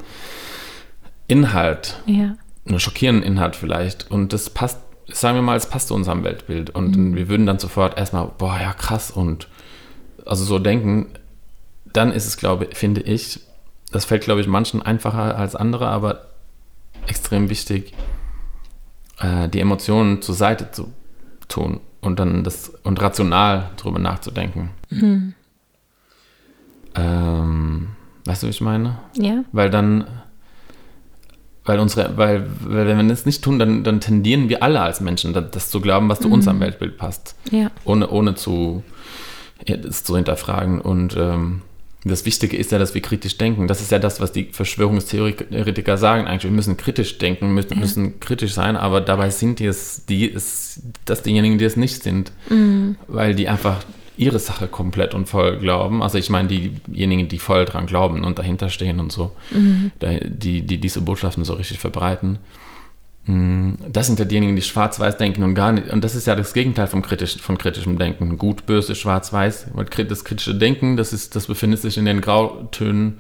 Inhalt, 1.28 2.02
Ja. 2.06 2.36
einen 2.68 2.80
schockierenden 2.80 3.24
Inhalt 3.24 3.56
vielleicht, 3.56 4.10
und 4.12 4.34
das 4.34 4.50
passt, 4.50 4.80
sagen 5.12 5.36
wir 5.36 5.42
mal, 5.42 5.58
es 5.58 5.68
passt 5.68 5.88
zu 5.90 5.94
unserem 5.96 6.24
Weltbild, 6.24 6.70
und 6.72 6.96
Mhm. 6.98 7.16
wir 7.16 7.30
würden 7.30 7.46
dann 7.46 7.60
sofort 7.60 7.98
erstmal, 7.98 8.30
boah, 8.38 8.58
ja, 8.60 8.74
krass, 8.74 9.12
und 9.12 9.48
also 10.26 10.44
so 10.44 10.60
denken, 10.60 11.08
dann 11.94 12.12
ist 12.12 12.26
es, 12.28 12.38
glaube 12.38 12.70
finde 12.74 13.02
ich, 13.02 13.40
das 13.92 14.06
fällt, 14.06 14.24
glaube 14.24 14.42
ich, 14.42 14.48
manchen 14.48 14.82
einfacher 14.82 15.38
als 15.38 15.56
andere, 15.56 15.88
aber 15.88 16.28
extrem 17.08 17.50
wichtig, 17.50 17.94
äh, 19.20 19.50
die 19.50 19.60
Emotionen 19.60 20.22
zur 20.22 20.36
Seite 20.36 20.72
zu 20.72 20.92
tun 21.48 21.82
und 22.02 22.20
dann 22.20 22.44
das 22.44 22.70
und 22.84 23.02
rational 23.02 23.70
drüber 23.78 24.00
nachzudenken. 24.00 24.72
Mhm. 24.90 25.34
Ähm, 26.96 27.88
weißt 28.26 28.44
du, 28.44 28.48
wie 28.48 28.52
ich 28.52 28.62
meine? 28.62 28.98
Ja. 29.16 29.44
Weil 29.52 29.70
dann, 29.70 30.06
weil 31.64 31.80
unsere, 31.80 32.18
weil, 32.18 32.48
weil 32.66 32.88
wenn 32.88 32.98
wir 32.98 33.08
das 33.08 33.26
nicht 33.26 33.44
tun, 33.44 33.60
dann, 33.60 33.84
dann 33.84 34.00
tendieren 34.00 34.50
wir 34.50 34.64
alle 34.64 34.82
als 34.82 35.00
Menschen, 35.00 35.34
das, 35.34 35.52
das 35.52 35.70
zu 35.70 35.80
glauben, 35.80 36.10
was 36.10 36.20
zu 36.20 36.30
unserem 36.30 36.60
Weltbild 36.60 36.98
passt, 36.98 37.36
Ja. 37.52 37.72
ohne, 37.86 38.10
ohne 38.10 38.36
zu, 38.36 38.84
das 39.66 40.04
zu 40.04 40.16
hinterfragen. 40.16 40.82
Und 40.82 41.16
ähm, 41.18 41.62
das 42.04 42.26
Wichtige 42.26 42.58
ist 42.58 42.72
ja, 42.72 42.80
dass 42.80 42.94
wir 42.96 43.02
kritisch 43.02 43.38
denken. 43.38 43.68
Das 43.68 43.80
ist 43.82 43.92
ja 43.92 44.00
das, 44.00 44.20
was 44.20 44.32
die 44.32 44.46
Verschwörungstheoretiker 44.52 45.98
sagen 45.98 46.26
eigentlich. 46.28 46.46
Wir 46.46 46.56
müssen 46.56 46.78
kritisch 46.78 47.18
denken, 47.18 47.54
müssen, 47.54 47.80
müssen 47.80 48.20
kritisch 48.20 48.54
sein, 48.54 48.76
aber 48.78 49.02
dabei 49.02 49.30
sind 49.30 49.60
die 49.60 49.66
es, 49.66 50.06
die 50.08 50.32
es, 50.32 50.82
das 51.06 51.22
diejenigen, 51.24 51.58
die 51.58 51.66
es 51.66 51.78
nicht 51.78 52.02
sind, 52.04 52.32
weil 53.08 53.36
die 53.36 53.48
einfach 53.50 53.84
ihre 54.18 54.40
Sache 54.40 54.68
komplett 54.68 55.14
und 55.14 55.28
voll 55.30 55.58
glauben. 55.58 56.04
Also 56.04 56.18
ich 56.18 56.30
meine, 56.30 56.48
diejenigen, 56.48 57.28
die 57.28 57.40
voll 57.40 57.66
dran 57.66 57.86
glauben 57.88 58.24
und 58.24 58.38
dahinter 58.40 58.70
stehen 58.70 59.00
und 59.00 59.12
so, 59.12 59.32
da- 60.00 60.20
die, 60.24 60.62
die 60.64 60.78
diese 60.80 61.02
Botschaften 61.02 61.44
so 61.44 61.54
richtig 61.54 61.80
verbreiten. 61.80 62.38
Mm, 63.26 63.74
Das 63.90 64.08
sind 64.08 64.20
ja 64.20 64.26
diejenigen, 64.26 64.56
die 64.56 64.62
schwarz-weiß 64.62 65.18
denken 65.18 65.44
und 65.44 65.54
gar 65.54 65.72
nicht. 65.72 65.90
Und 65.90 66.04
das 66.04 66.16
ist 66.16 66.28
ja 66.28 66.36
das 66.36 66.54
Gegenteil 66.54 66.88
vom 66.88 67.02
kritisch, 67.02 67.38
von 67.38 67.58
kritischem 67.58 67.98
Denken. 67.98 68.38
Gut, 68.38 68.66
böse, 68.66 68.96
schwarz-weiß. 68.96 69.68
Das 70.08 70.24
kritische 70.26 70.56
Denken, 70.56 70.98
das, 70.98 71.14
ist, 71.14 71.36
das 71.36 71.48
befindet 71.48 71.80
sich 71.82 71.98
in 71.98 72.06
den 72.06 72.22
Grautönen, 72.22 73.20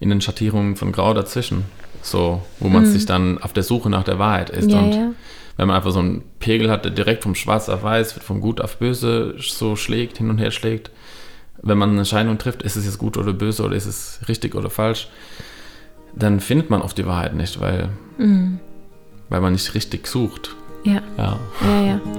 in 0.00 0.10
den 0.10 0.20
Schattierungen 0.20 0.76
von 0.76 0.92
Grau 0.92 1.14
dazwischen. 1.14 1.64
So, 2.02 2.42
wo 2.58 2.68
man 2.68 2.84
sich 2.84 3.06
dann 3.06 3.38
auf 3.38 3.52
der 3.52 3.62
Suche 3.62 3.88
nach 3.88 4.02
der 4.02 4.18
Wahrheit 4.18 4.50
ist. 4.50 4.70
Ja, 4.70 4.80
und 4.80 4.92
ja. 4.92 5.12
wenn 5.56 5.68
man 5.68 5.76
einfach 5.76 5.92
so 5.92 6.00
einen 6.00 6.22
Pegel 6.40 6.68
hat, 6.68 6.84
der 6.84 6.90
direkt 6.90 7.22
vom 7.22 7.36
Schwarz 7.36 7.68
auf 7.68 7.84
Weiß, 7.84 8.12
von 8.12 8.40
Gut 8.40 8.60
auf 8.60 8.78
Böse 8.78 9.36
so 9.38 9.76
schlägt, 9.76 10.18
hin 10.18 10.28
und 10.28 10.38
her 10.38 10.50
schlägt, 10.50 10.90
wenn 11.62 11.78
man 11.78 11.90
eine 11.90 12.00
Entscheidung 12.00 12.38
trifft, 12.38 12.62
ist 12.62 12.74
es 12.74 12.84
jetzt 12.86 12.98
gut 12.98 13.16
oder 13.16 13.32
böse 13.32 13.62
oder 13.62 13.76
ist 13.76 13.86
es 13.86 14.20
richtig 14.26 14.56
oder 14.56 14.68
falsch, 14.68 15.08
dann 16.16 16.40
findet 16.40 16.70
man 16.70 16.82
oft 16.82 16.98
die 16.98 17.06
Wahrheit 17.06 17.34
nicht, 17.34 17.60
weil, 17.60 17.90
Mhm. 18.18 18.58
Weil 19.32 19.40
man 19.40 19.52
nicht 19.54 19.74
richtig 19.74 20.06
sucht. 20.06 20.54
Ja. 20.84 21.00
Ja. 21.16 21.38
Ja, 21.64 21.80
ja. 21.86 22.00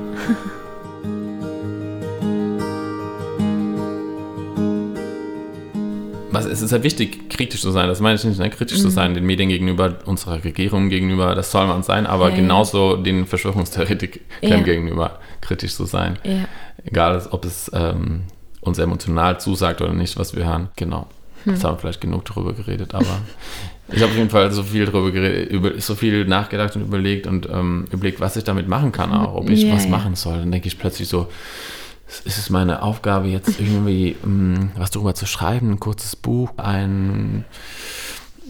Was, 6.32 6.46
es 6.46 6.64
ist 6.64 6.72
ja 6.72 6.82
wichtig, 6.82 7.30
kritisch 7.30 7.62
zu 7.62 7.70
sein. 7.70 7.88
Das 7.88 8.00
meine 8.00 8.16
ich 8.16 8.24
nicht, 8.24 8.40
ne? 8.40 8.50
kritisch 8.50 8.80
Mhm. 8.80 8.82
zu 8.82 8.90
sein, 8.90 9.14
den 9.14 9.24
Medien 9.26 9.50
gegenüber, 9.50 9.98
unserer 10.06 10.44
Regierung 10.44 10.90
gegenüber, 10.90 11.36
das 11.36 11.52
soll 11.52 11.68
man 11.68 11.84
sein, 11.84 12.08
aber 12.08 12.26
Ja, 12.30 12.30
ja. 12.32 12.36
genauso 12.42 12.96
den 12.98 13.28
Verschwörungstheoretikern 13.28 14.22
Ja. 14.42 14.60
gegenüber 14.62 15.20
kritisch 15.42 15.76
zu 15.76 15.86
sein. 15.86 16.18
Ja. 16.24 16.46
Egal, 16.86 17.22
ob 17.30 17.46
es 17.46 17.70
ähm, 17.74 18.24
uns 18.62 18.80
emotional 18.80 19.40
zusagt 19.40 19.82
oder 19.82 19.94
nicht, 19.94 20.18
was 20.18 20.36
wir 20.36 20.46
hören. 20.48 20.70
Genau. 20.76 21.06
Hm. 21.44 21.54
Jetzt 21.54 21.64
haben 21.64 21.76
wir 21.76 21.80
vielleicht 21.82 22.02
genug 22.02 22.26
darüber 22.26 22.54
geredet, 22.54 22.96
aber 22.96 23.06
ich 23.90 24.02
habe 24.02 24.12
auf 24.12 24.18
jeden 24.18 24.30
Fall 24.30 24.52
so 24.52 24.64
viel 24.64 24.86
darüber 24.86 25.12
geredet, 25.12 25.52
über, 25.52 25.80
so 25.80 25.96
viel 25.96 26.26
nachgedacht 26.26 26.76
und 26.76 26.84
überlegt 26.84 27.28
und 27.28 27.48
ähm, 27.50 27.86
überlegt, 27.92 28.20
was 28.20 28.36
ich 28.36 28.44
damit 28.44 28.68
machen 28.68 28.92
kann, 28.92 29.12
auch 29.12 29.36
ob 29.36 29.50
ich 29.50 29.64
Ja, 29.64 29.76
was 29.76 29.88
machen 29.88 30.16
soll. 30.16 30.40
Dann 30.40 30.52
denke 30.52 30.68
ich 30.68 30.80
plötzlich 30.80 31.10
so, 31.10 31.28
ist 32.26 32.38
es 32.38 32.50
meine 32.50 32.82
Aufgabe, 32.82 33.28
jetzt 33.28 33.60
irgendwie 33.60 34.16
ähm, 34.24 34.72
was 34.78 34.92
darüber 34.92 35.16
zu 35.16 35.26
schreiben, 35.26 35.72
ein 35.72 35.80
kurzes 35.80 36.16
Buch, 36.16 36.52
ein, 36.58 37.44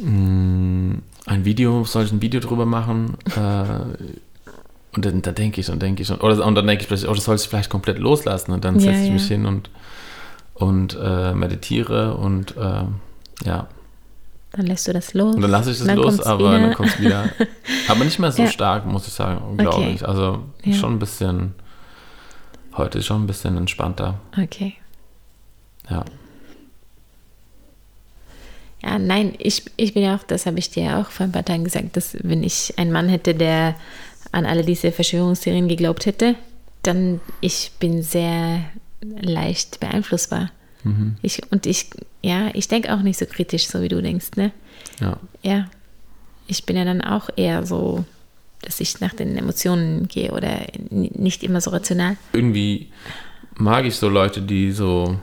ähm, 0.02 1.02
ein 1.26 1.46
Video, 1.46 1.84
soll 1.84 2.06
ich 2.06 2.12
ein 2.12 2.22
Video 2.22 2.39
drüber 2.39 2.65
machen? 2.65 3.17
Äh, 3.36 4.10
und 4.96 5.06
dann, 5.06 5.24
da 5.24 5.32
denke 5.32 5.60
ich 5.62 5.72
und 5.72 5.82
denke 5.82 6.04
ich 6.04 6.12
und, 6.12 6.22
oder, 6.22 6.46
und 6.46 6.54
dann 6.54 6.67
denke 6.67 6.84
ich 6.84 6.88
plötzlich, 6.88 7.10
oh, 7.10 7.15
das 7.15 7.24
soll 7.24 7.36
ich 7.36 7.41
vielleicht 7.41 7.72
komplett 7.72 7.98
loslassen 7.98 8.52
und 8.52 8.63
dann 8.63 8.80
setze 8.80 9.02
ich 9.02 9.08
ja. 9.08 9.13
mich 9.13 9.28
hin 9.28 9.48
und, 9.48 9.72
und 10.54 10.96
äh, 11.02 11.34
meditiere 11.34 12.15
und 12.15 12.56
äh, 12.56 12.84
ja, 13.46 13.67
Dann 14.56 14.68
lässt 14.68 14.88
du 14.88 14.94
das 14.94 15.13
los. 15.16 15.36
und 15.36 15.42
dann 15.42 15.50
lasse 15.52 15.72
ich 15.72 15.80
Dann 15.84 15.98
los, 15.98 16.20
aber 16.22 16.39
wieder. 16.52 16.60
dann 16.60 16.74
kommt 16.76 16.89
es 16.89 17.00
wieder. 17.00 17.30
Aber 17.88 18.06
nicht 18.06 18.20
mehr 18.20 18.32
so 18.32 18.44
Ja. 18.44 18.48
stark, 18.50 18.86
muss 18.86 19.08
ich 19.08 19.13
sagen, 19.13 19.58
glaube 19.58 19.78
Okay. 19.78 19.94
ich. 19.96 20.08
Also 20.08 20.44
Ja. 20.63 20.74
schon 20.76 20.94
ein 20.94 21.00
bisschen, 21.00 21.56
heute 22.78 23.02
schon 23.02 23.24
ein 23.24 23.28
bisschen 23.28 23.58
entspannter. 23.58 24.20
Okay. 24.42 24.76
Ja. 25.89 26.06
Ja, 28.84 29.00
nein, 29.00 29.34
ich, 29.38 29.63
ich 29.78 29.94
bin 29.94 30.04
ja 30.04 30.16
auch, 30.16 30.24
das 30.24 30.46
habe 30.46 30.60
ich 30.60 30.70
dir 30.70 30.84
ja 30.84 31.02
auch 31.02 31.10
vor 31.10 31.26
ein 31.26 31.32
paar 31.32 31.46
Tagen 31.46 31.63
gesagt, 31.63 31.96
dass 31.96 32.18
wenn 32.22 32.44
ich 32.44 32.74
einen 32.78 32.92
Mann 32.92 33.08
hätte, 33.10 33.34
der 33.34 33.76
an 34.32 34.46
alle 34.46 34.63
diese 34.63 34.92
Verschwörungstheorien 34.92 35.68
geglaubt 35.68 36.06
hätte, 36.06 36.36
dann 36.84 37.22
ich 37.39 37.72
bin 37.80 38.04
sehr 38.04 38.60
leicht 39.02 39.80
beeinflussbar. 39.80 40.52
Mhm. 40.84 41.15
Ich, 41.22 41.41
und 41.52 41.65
ich, 41.65 41.89
ja, 42.22 42.50
ich 42.54 42.67
denke 42.67 42.93
auch 42.93 43.02
nicht 43.02 43.17
so 43.17 43.26
kritisch, 43.26 43.67
so 43.67 43.82
wie 43.82 43.88
du 43.88 44.02
denkst, 44.02 44.32
ne? 44.36 44.52
Ja. 45.00 45.17
Ja. 45.41 45.65
Ich 46.48 46.65
bin 46.65 46.76
ja 46.76 46.86
dann 46.86 47.02
auch 47.02 47.30
eher 47.36 47.65
so, 47.65 48.06
dass 48.62 48.80
ich 48.80 49.00
nach 49.00 49.13
den 49.13 49.38
Emotionen 49.38 50.08
gehe 50.08 50.32
oder 50.32 50.67
nicht 50.89 51.43
immer 51.43 51.62
so 51.62 51.72
rational. 51.72 52.17
Irgendwie 52.34 52.89
mag 53.56 53.86
ich 53.86 53.96
so 53.96 54.10
Leute, 54.10 54.41
die 54.41 54.72
so 54.72 55.17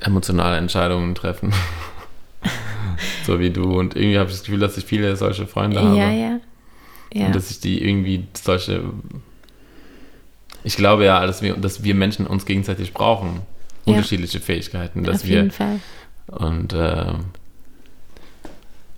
emotionale 0.00 0.56
Entscheidungen 0.56 1.14
treffen. 1.14 1.52
so 3.26 3.38
wie 3.40 3.50
du. 3.50 3.78
Und 3.78 3.96
irgendwie 3.96 4.18
habe 4.18 4.30
ich 4.30 4.36
das 4.36 4.44
Gefühl, 4.44 4.60
dass 4.60 4.76
ich 4.76 4.84
viele 4.84 5.16
solche 5.16 5.46
Freunde 5.46 5.80
habe. 5.80 5.96
Ja, 5.96 6.10
ja. 6.10 6.40
Ja. 7.12 7.26
Und 7.26 7.34
dass 7.34 7.50
ich 7.50 7.60
die 7.60 7.82
irgendwie 7.82 8.26
solche. 8.34 8.82
Ich 10.64 10.76
glaube 10.76 11.04
ja, 11.04 11.24
dass 11.26 11.42
wir, 11.42 11.54
dass 11.56 11.84
wir 11.84 11.94
Menschen 11.94 12.26
uns 12.26 12.46
gegenseitig 12.46 12.92
brauchen. 12.92 13.42
Ja. 13.84 13.92
Unterschiedliche 13.94 14.40
Fähigkeiten. 14.40 15.04
Dass 15.04 15.22
Auf 15.22 15.28
wir 15.28 15.36
jeden 15.36 15.50
Fall. 15.50 15.80
Und 16.26 16.72
äh, 16.72 17.12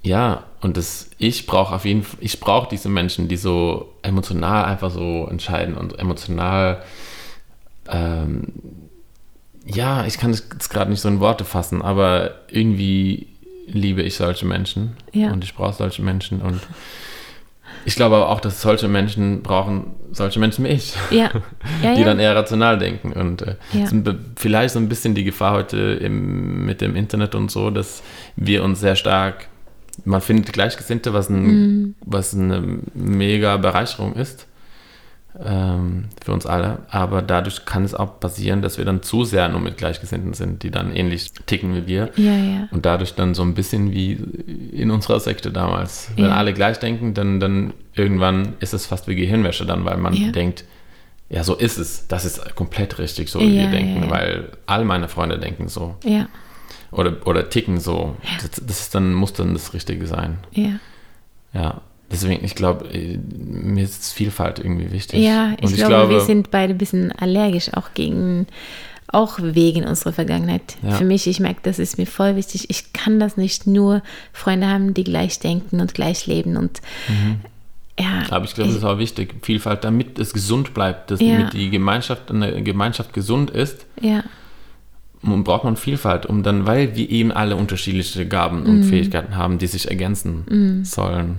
ja, 0.02 0.44
und 0.60 0.76
das, 0.76 1.10
ich 1.18 1.46
brauche 1.46 1.74
auf 1.74 1.84
jeden 1.84 2.04
Fall, 2.04 2.18
ich 2.20 2.38
brauche 2.38 2.68
diese 2.68 2.88
Menschen, 2.88 3.26
die 3.26 3.36
so 3.36 3.92
emotional 4.02 4.64
einfach 4.64 4.90
so 4.90 5.26
entscheiden 5.28 5.76
und 5.76 5.98
emotional, 5.98 6.82
ähm, 7.88 8.52
ja, 9.64 10.06
ich 10.06 10.18
kann 10.18 10.32
jetzt 10.32 10.70
gerade 10.70 10.90
nicht 10.90 11.00
so 11.00 11.08
in 11.08 11.18
Worte 11.18 11.44
fassen, 11.44 11.82
aber 11.82 12.36
irgendwie 12.48 13.26
liebe 13.66 14.02
ich 14.02 14.14
solche 14.14 14.46
Menschen 14.46 14.96
Ja. 15.12 15.32
und 15.32 15.42
ich 15.42 15.54
brauche 15.54 15.74
solche 15.74 16.02
Menschen 16.02 16.40
und 16.40 16.60
ich 17.86 17.94
glaube 17.94 18.16
aber 18.16 18.28
auch, 18.28 18.40
dass 18.40 18.60
solche 18.60 18.88
Menschen 18.88 19.42
brauchen 19.42 19.94
solche 20.12 20.40
Menschen 20.40 20.64
wie 20.64 20.68
ich 20.68 20.94
Ja. 21.10 21.30
ja, 21.82 21.94
die 21.94 22.00
ja. 22.00 22.04
dann 22.06 22.18
eher 22.18 22.34
rational 22.34 22.78
denken. 22.78 23.12
Und 23.12 23.42
äh, 23.42 23.54
vielleicht 24.36 24.74
so 24.74 24.78
ein 24.78 24.88
bisschen 24.88 25.14
die 25.14 25.24
Gefahr 25.24 25.52
heute 25.52 25.76
im, 25.78 26.64
mit 26.66 26.80
dem 26.80 26.96
Internet 26.96 27.34
und 27.34 27.50
so, 27.50 27.70
dass 27.70 28.02
wir 28.36 28.64
uns 28.64 28.80
sehr 28.80 28.96
stark, 28.96 29.48
man 30.04 30.20
findet 30.20 30.52
Gleichgesinnte, 30.52 31.12
was, 31.14 31.28
ein, 31.28 31.42
Mhm. 31.44 31.94
was 32.04 32.34
eine 32.34 32.62
mega 32.94 33.56
Bereicherung 33.56 34.14
ist 34.14 34.46
ähm, 35.44 36.06
für 36.24 36.32
uns 36.32 36.46
alle. 36.46 36.78
Aber 36.90 37.22
dadurch 37.22 37.64
kann 37.64 37.84
es 37.84 37.94
auch 37.94 38.20
passieren, 38.20 38.62
dass 38.62 38.78
wir 38.78 38.84
dann 38.84 39.02
zu 39.02 39.24
sehr 39.24 39.48
nur 39.48 39.60
mit 39.60 39.76
Gleichgesinnten 39.76 40.32
sind, 40.34 40.62
die 40.62 40.70
dann 40.70 40.94
ähnlich 40.94 41.32
ticken 41.46 41.74
wie 41.74 41.86
wir. 41.86 42.10
ja, 42.16 42.32
ja. 42.34 42.68
Und 42.70 42.86
dadurch 42.86 43.14
dann 43.14 43.34
so 43.34 43.42
ein 43.42 43.54
bisschen 43.54 43.92
wie 43.92 44.12
in 44.72 44.90
unserer 44.90 45.20
Sekte 45.20 45.50
damals. 45.52 46.10
Wenn 46.16 46.26
Ja. 46.26 46.36
alle 46.36 46.52
gleich 46.54 46.78
denken, 46.78 47.14
dann, 47.14 47.40
dann 47.40 47.74
irgendwann 47.94 48.54
ist 48.60 48.74
es 48.74 48.86
fast 48.86 49.08
wie 49.08 49.14
Gehirnwäsche 49.16 49.66
dann, 49.66 49.84
weil 49.84 49.96
man 49.98 50.14
Ja. 50.14 50.30
denkt, 50.32 50.64
ja, 51.28 51.42
so 51.42 51.54
ist 51.54 51.76
es. 51.78 52.06
Das 52.06 52.24
ist 52.24 52.54
komplett 52.54 52.98
richtig, 52.98 53.30
so 53.30 53.40
wie 53.40 53.56
Ja, 53.56 53.62
wir 53.64 53.70
denken, 53.70 53.96
ja, 54.02 54.04
ja. 54.06 54.10
weil 54.10 54.48
all 54.66 54.84
meine 54.84 55.08
Freunde 55.08 55.38
denken 55.38 55.68
so. 55.68 55.96
Ja, 56.04 56.28
Oder, 56.92 57.26
oder 57.26 57.50
ticken 57.50 57.80
so. 57.80 58.16
Das, 58.40 58.64
das 58.64 58.80
ist 58.80 58.94
dann, 58.94 59.12
muss 59.12 59.32
dann 59.32 59.52
das 59.52 59.74
Richtige 59.74 60.06
sein. 60.06 60.38
ja. 60.52 60.78
Ja. 61.52 61.80
Deswegen, 62.10 62.44
ich 62.44 62.54
glaube, 62.54 62.86
mir 63.36 63.82
ist 63.84 64.12
Vielfalt 64.12 64.58
irgendwie 64.60 64.92
wichtig. 64.92 65.20
Ja, 65.24 65.54
ich, 65.60 65.64
Und 65.64 65.76
glaube, 65.76 66.10
wir 66.14 66.20
sind 66.20 66.50
beide 66.50 66.72
ein 66.74 66.78
bisschen 66.78 67.10
allergisch, 67.12 67.72
auch 67.74 67.94
gegen, 67.94 68.46
auch 69.08 69.38
wegen 69.40 69.84
unserer 69.84 70.12
Vergangenheit. 70.12 70.76
Ja. 70.82 70.92
Für 70.92 71.04
mich, 71.04 71.26
ich 71.26 71.40
merke, 71.40 71.60
das 71.64 71.78
ist 71.80 71.98
mir 71.98 72.06
voll 72.06 72.36
wichtig. 72.36 72.70
Ich 72.70 72.92
kann 72.92 73.18
das 73.18 73.36
nicht 73.36 73.66
nur 73.66 74.02
Freunde 74.32 74.68
haben, 74.68 74.94
die 74.94 75.02
gleich 75.04 75.40
denken 75.40 75.80
und 75.80 75.94
gleich 75.94 76.26
leben 76.26 76.56
und 76.56 76.80
ja. 77.98 78.22
Aber 78.30 78.44
ich 78.44 78.54
glaube, 78.54 78.68
das 78.68 78.78
ist 78.78 78.84
auch 78.84 78.98
wichtig. 78.98 79.34
Vielfalt, 79.42 79.82
damit 79.82 80.18
es 80.18 80.32
gesund 80.32 80.74
bleibt, 80.74 81.10
dass 81.10 81.20
Ja. 81.20 81.38
damit 81.38 81.54
die 81.54 81.70
Gemeinschaft, 81.70 82.30
eine 82.30 82.62
Gemeinschaft 82.62 83.12
gesund 83.14 83.50
ist, 83.50 83.84
ja, 84.00 84.22
Und 85.22 85.42
braucht 85.44 85.64
man 85.64 85.76
Vielfalt, 85.76 86.24
um 86.26 86.42
dann, 86.44 86.66
weil 86.66 86.94
wir 86.94 87.10
eben 87.10 87.32
alle 87.32 87.56
unterschiedliche 87.56 88.26
Gaben 88.26 88.60
Mhm. 88.62 88.68
und 88.68 88.82
Fähigkeiten 88.84 89.34
haben, 89.34 89.58
die 89.58 89.66
sich 89.66 89.88
ergänzen 89.88 90.84
sollen. 90.84 91.38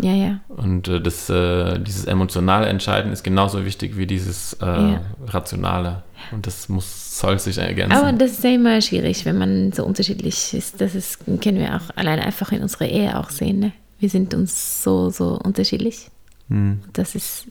Ja, 0.00 0.12
ja, 0.12 0.40
Und 0.48 0.88
äh, 0.88 1.00
das, 1.00 1.30
äh, 1.30 1.78
dieses 1.78 2.04
emotionale 2.06 2.66
Entscheiden 2.66 3.12
ist 3.12 3.22
genauso 3.22 3.64
wichtig 3.64 3.96
wie 3.96 4.06
dieses 4.06 4.54
äh, 4.54 4.66
Ja. 4.66 5.00
rationale. 5.28 6.02
Und 6.32 6.46
das 6.46 6.68
muss, 6.68 7.20
soll 7.20 7.38
sich 7.38 7.58
ergänzen. 7.58 7.96
Aber 7.96 8.12
das 8.12 8.32
ist 8.32 8.44
ja 8.44 8.50
immer 8.50 8.80
schwierig, 8.80 9.24
wenn 9.24 9.38
man 9.38 9.72
so 9.72 9.84
unterschiedlich 9.84 10.52
ist. 10.54 10.80
Das 10.80 10.94
ist, 10.94 11.20
können 11.40 11.58
wir 11.58 11.76
auch 11.76 11.96
alleine 11.96 12.22
einfach 12.22 12.50
in 12.50 12.62
unserer 12.62 12.86
Ehe 12.86 13.18
auch 13.18 13.30
sehen. 13.30 13.60
Ne? 13.60 13.72
Wir 14.00 14.08
sind 14.08 14.34
uns 14.34 14.82
so, 14.82 15.10
so 15.10 15.38
unterschiedlich. 15.38 16.08
Hm. 16.48 16.80
Und 16.84 16.98
Das 16.98 17.14
ist 17.14 17.46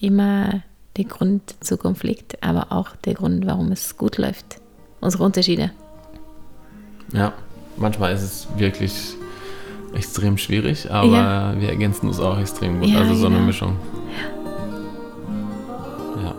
immer 0.00 0.62
der 0.96 1.04
Grund 1.04 1.54
zu 1.60 1.76
Konflikt, 1.76 2.42
aber 2.42 2.72
auch 2.72 2.96
der 3.04 3.14
Grund, 3.14 3.46
warum 3.46 3.70
es 3.72 3.96
gut 3.96 4.16
läuft. 4.18 4.56
Unsere 5.00 5.22
Unterschiede. 5.22 5.70
Ja, 7.12 7.32
manchmal 7.76 8.12
ist 8.14 8.22
es 8.22 8.48
wirklich 8.56 8.92
extrem 9.94 10.38
schwierig, 10.38 10.90
aber 10.90 11.16
Ja. 11.16 11.54
wir 11.60 11.68
ergänzen 11.68 12.08
uns 12.08 12.20
auch 12.20 12.38
extrem 12.38 12.80
gut. 12.80 12.88
Ja, 12.90 13.00
also 13.00 13.14
so 13.14 13.26
eine 13.26 13.36
genau. 13.36 13.46
Mischung. 13.46 13.76
Ja. 16.22 16.34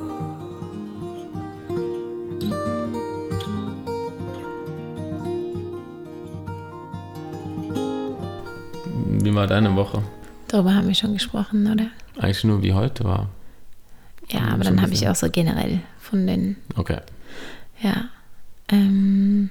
Wie 9.23 9.33
war 9.33 9.47
deine 9.47 9.75
Woche? 9.75 10.01
Darüber 10.47 10.73
haben 10.75 10.87
wir 10.87 10.95
schon 10.95 11.13
gesprochen, 11.13 11.69
oder? 11.71 11.87
Eigentlich 12.17 12.43
nur 12.43 12.61
wie 12.61 12.73
heute 12.73 13.03
war. 13.03 13.29
Ja, 14.29 14.41
aber 14.53 14.63
dann 14.63 14.81
habe 14.81 14.93
ich 14.93 15.07
auch 15.07 15.15
so 15.15 15.29
generell 15.29 15.79
von 15.99 16.25
den, 16.25 16.55
Okay. 16.75 16.99
ja. 17.81 18.05
Ähm, 18.69 19.49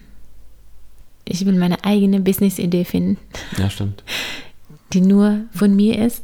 ich 1.24 1.44
will 1.46 1.54
meine 1.58 1.82
eigene 1.84 2.20
Business-Idee 2.20 2.84
finden, 2.84 3.18
Ja, 3.58 3.70
stimmt. 3.70 4.02
die 4.92 5.00
nur 5.00 5.40
von 5.52 5.74
mir 5.74 5.98
ist. 6.04 6.22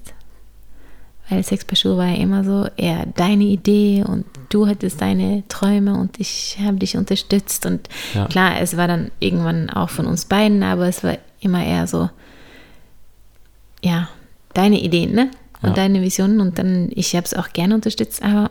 Weil 1.29 1.45
Sex 1.45 1.65
per 1.65 1.77
Schuh 1.77 1.97
war 1.97 2.09
ja 2.09 2.17
immer 2.17 2.43
so 2.43 2.67
eher 2.77 3.07
deine 3.15 3.45
Idee 3.45 4.03
und 4.05 4.25
du 4.49 4.67
hattest 4.67 5.01
deine 5.01 5.45
Träume 5.47 5.95
und 5.95 6.19
ich 6.19 6.59
habe 6.61 6.79
dich 6.79 6.97
unterstützt. 6.97 7.67
Und 7.67 7.89
Ja. 8.15 8.27
klar, 8.27 8.61
es 8.61 8.77
war 8.77 8.89
dann 8.89 9.13
irgendwann 9.21 9.71
auch 9.71 9.91
von 9.91 10.07
uns 10.07 10.25
beiden, 10.25 10.65
aber 10.65 10.89
es 10.89 11.05
war 11.05 11.19
immer 11.41 11.65
eher 11.65 11.87
so, 11.87 12.11
ja, 13.81 14.09
deine 14.55 14.81
Ideen, 14.83 15.13
ne? 15.15 15.31
Und 15.63 15.69
Ja. 15.71 15.75
deine 15.77 16.03
Visionen. 16.03 16.41
Und 16.41 16.59
dann, 16.59 16.89
ich 16.91 17.15
habe 17.15 17.25
es 17.27 17.35
auch 17.35 17.53
gerne 17.53 17.77
unterstützt, 17.77 18.23
aber 18.25 18.51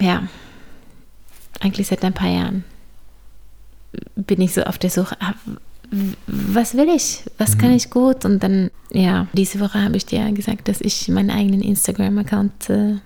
ja, 0.00 0.22
eigentlich 1.60 1.86
seit 1.86 2.04
ein 2.04 2.14
paar 2.14 2.30
Jahren 2.30 2.64
bin 4.14 4.40
ich 4.40 4.54
so 4.54 4.62
auf 4.62 4.78
der 4.78 4.90
Suche, 4.90 5.16
ah, 5.20 5.34
was 6.26 6.76
will 6.76 6.88
ich? 6.88 7.22
Was 7.38 7.58
kann 7.58 7.72
ich 7.72 7.90
gut? 7.90 8.24
Und 8.24 8.42
dann, 8.42 8.70
ja, 8.90 9.28
diese 9.32 9.60
Woche 9.60 9.82
habe 9.82 9.96
ich 9.96 10.06
dir 10.06 10.20
ja 10.20 10.30
gesagt, 10.30 10.68
dass 10.68 10.80
ich 10.80 11.08
meinen 11.08 11.30
eigenen 11.30 11.62
Instagram-Account 11.62 12.70
äh, 12.70 12.96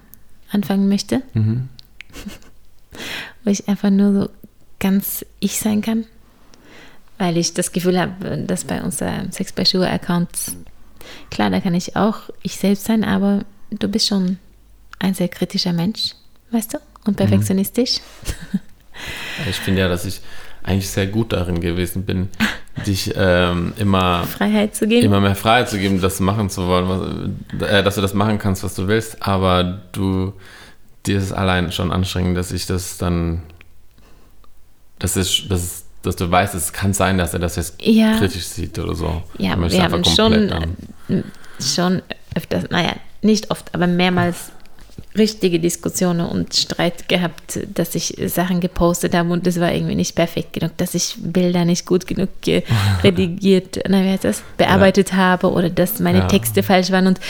anfangen 0.50 0.88
möchte. 0.88 1.22
Mhm. 1.34 1.68
Wo 3.44 3.50
ich 3.50 3.68
einfach 3.68 3.90
nur 3.90 4.12
so 4.12 4.30
ganz 4.78 5.24
ich 5.40 5.58
sein 5.58 5.82
kann. 5.82 6.06
Weil 7.18 7.36
ich 7.36 7.52
das 7.52 7.72
Gefühl 7.72 8.00
habe, 8.00 8.38
dass 8.46 8.64
bei 8.64 8.82
unserem 8.82 9.30
Sex 9.30 9.52
by 9.52 9.64
Sure 9.66 9.90
Account, 9.90 10.30
klar, 11.30 11.50
da 11.50 11.60
kann 11.60 11.74
ich 11.74 11.96
auch 11.96 12.30
ich 12.42 12.56
selbst 12.56 12.84
sein, 12.84 13.04
aber 13.04 13.44
du 13.70 13.88
bist 13.88 14.08
schon 14.08 14.38
ein 14.98 15.14
sehr 15.14 15.28
kritischer 15.28 15.74
Mensch, 15.74 16.14
weißt 16.50 16.74
du? 16.74 16.78
Und 17.04 17.16
perfektionistisch. 17.16 18.00
Ich 19.48 19.56
finde 19.56 19.80
ja, 19.80 19.88
dass 19.88 20.04
ich 20.04 20.20
eigentlich 20.62 20.88
sehr 20.90 21.06
gut 21.06 21.32
darin 21.32 21.60
gewesen 21.60 22.04
bin, 22.04 22.28
dich 22.86 23.12
ähm, 23.16 23.72
immer, 23.78 24.24
Freiheit 24.24 24.74
zu 24.74 24.86
geben. 24.86 25.04
immer 25.06 25.20
mehr 25.20 25.34
Freiheit 25.36 25.68
zu 25.68 25.78
geben, 25.78 26.00
das 26.00 26.20
machen 26.20 26.50
zu 26.50 26.66
wollen, 26.66 26.88
was, 27.58 27.68
äh, 27.68 27.82
dass 27.82 27.94
du 27.96 28.00
das 28.00 28.14
machen 28.14 28.38
kannst, 28.38 28.62
was 28.64 28.74
du 28.74 28.86
willst, 28.88 29.26
aber 29.26 29.80
du, 29.92 30.32
dir 31.06 31.18
ist 31.18 31.24
es 31.24 31.32
allein 31.32 31.72
schon 31.72 31.92
anstrengend, 31.92 32.36
dass 32.36 32.52
ich 32.52 32.66
das 32.66 32.98
dann, 32.98 33.42
das 34.98 35.16
ist, 35.16 35.44
das 35.50 35.62
ist, 35.62 35.86
dass 36.02 36.16
du 36.16 36.30
weißt, 36.30 36.54
es 36.54 36.72
kann 36.72 36.94
sein, 36.94 37.18
dass 37.18 37.34
er 37.34 37.40
das 37.40 37.56
jetzt 37.56 37.74
Ja. 37.82 38.16
kritisch 38.18 38.44
sieht 38.44 38.78
oder 38.78 38.94
so. 38.94 39.22
Ja, 39.38 39.56
wir 39.60 39.82
haben 39.82 40.04
schon, 40.04 40.50
schon 41.60 42.02
öfters, 42.34 42.70
naja, 42.70 42.92
nicht 43.22 43.50
oft, 43.50 43.74
aber 43.74 43.86
mehrmals 43.86 44.52
richtige 45.16 45.58
Diskussionen 45.60 46.26
und 46.26 46.54
Streit 46.54 47.08
gehabt, 47.08 47.60
dass 47.74 47.94
ich 47.94 48.16
Sachen 48.26 48.60
gepostet 48.60 49.14
habe 49.14 49.30
und 49.32 49.46
das 49.46 49.58
war 49.60 49.72
irgendwie 49.72 49.94
nicht 49.94 50.14
perfekt 50.14 50.52
genug, 50.54 50.76
dass 50.76 50.94
ich 50.94 51.16
Bilder 51.18 51.64
nicht 51.64 51.84
gut 51.86 52.06
genug 52.06 52.28
ge- 52.42 52.62
redigiert, 53.02 53.80
na, 53.88 54.02
wie 54.04 54.08
heißt 54.10 54.24
das, 54.24 54.42
bearbeitet 54.56 55.12
habe 55.12 55.50
oder 55.50 55.68
dass 55.70 55.98
meine 56.00 56.18
Ja. 56.18 56.26
Texte 56.26 56.62
falsch 56.62 56.90
waren 56.90 57.06
und 57.06 57.20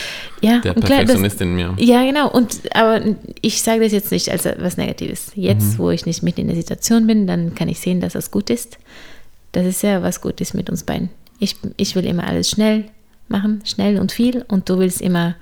ja, 0.40 0.58
Der 0.60 0.76
und 0.76 0.84
klar, 0.84 1.04
das, 1.04 1.34
in 1.40 1.54
mir. 1.54 1.74
ja, 1.78 2.04
genau. 2.04 2.30
Und 2.30 2.60
aber 2.74 3.00
ich 3.40 3.62
sage 3.62 3.80
das 3.82 3.92
jetzt 3.92 4.10
nicht 4.12 4.30
als 4.30 4.44
was 4.58 4.76
Negatives. 4.76 5.32
Jetzt, 5.34 5.74
Mhm. 5.74 5.78
wo 5.78 5.90
ich 5.90 6.06
nicht 6.06 6.22
mit 6.22 6.38
in 6.38 6.46
der 6.48 6.56
Situation 6.56 7.06
bin, 7.06 7.26
dann 7.26 7.54
kann 7.54 7.68
ich 7.68 7.80
sehen, 7.80 8.00
dass 8.00 8.12
das 8.14 8.30
gut 8.30 8.50
ist. 8.50 8.78
Das 9.52 9.66
ist 9.66 9.82
ja 9.82 10.02
was 10.02 10.20
Gutes 10.20 10.54
mit 10.54 10.70
uns 10.70 10.84
beiden. 10.84 11.10
Ich, 11.38 11.56
ich 11.76 11.94
will 11.96 12.04
immer 12.06 12.24
alles 12.26 12.50
schnell 12.50 12.84
machen, 13.28 13.62
schnell 13.64 13.98
und 13.98 14.12
viel, 14.12 14.44
und 14.48 14.68
du 14.68 14.78
willst 14.78 15.00
immer 15.00 15.34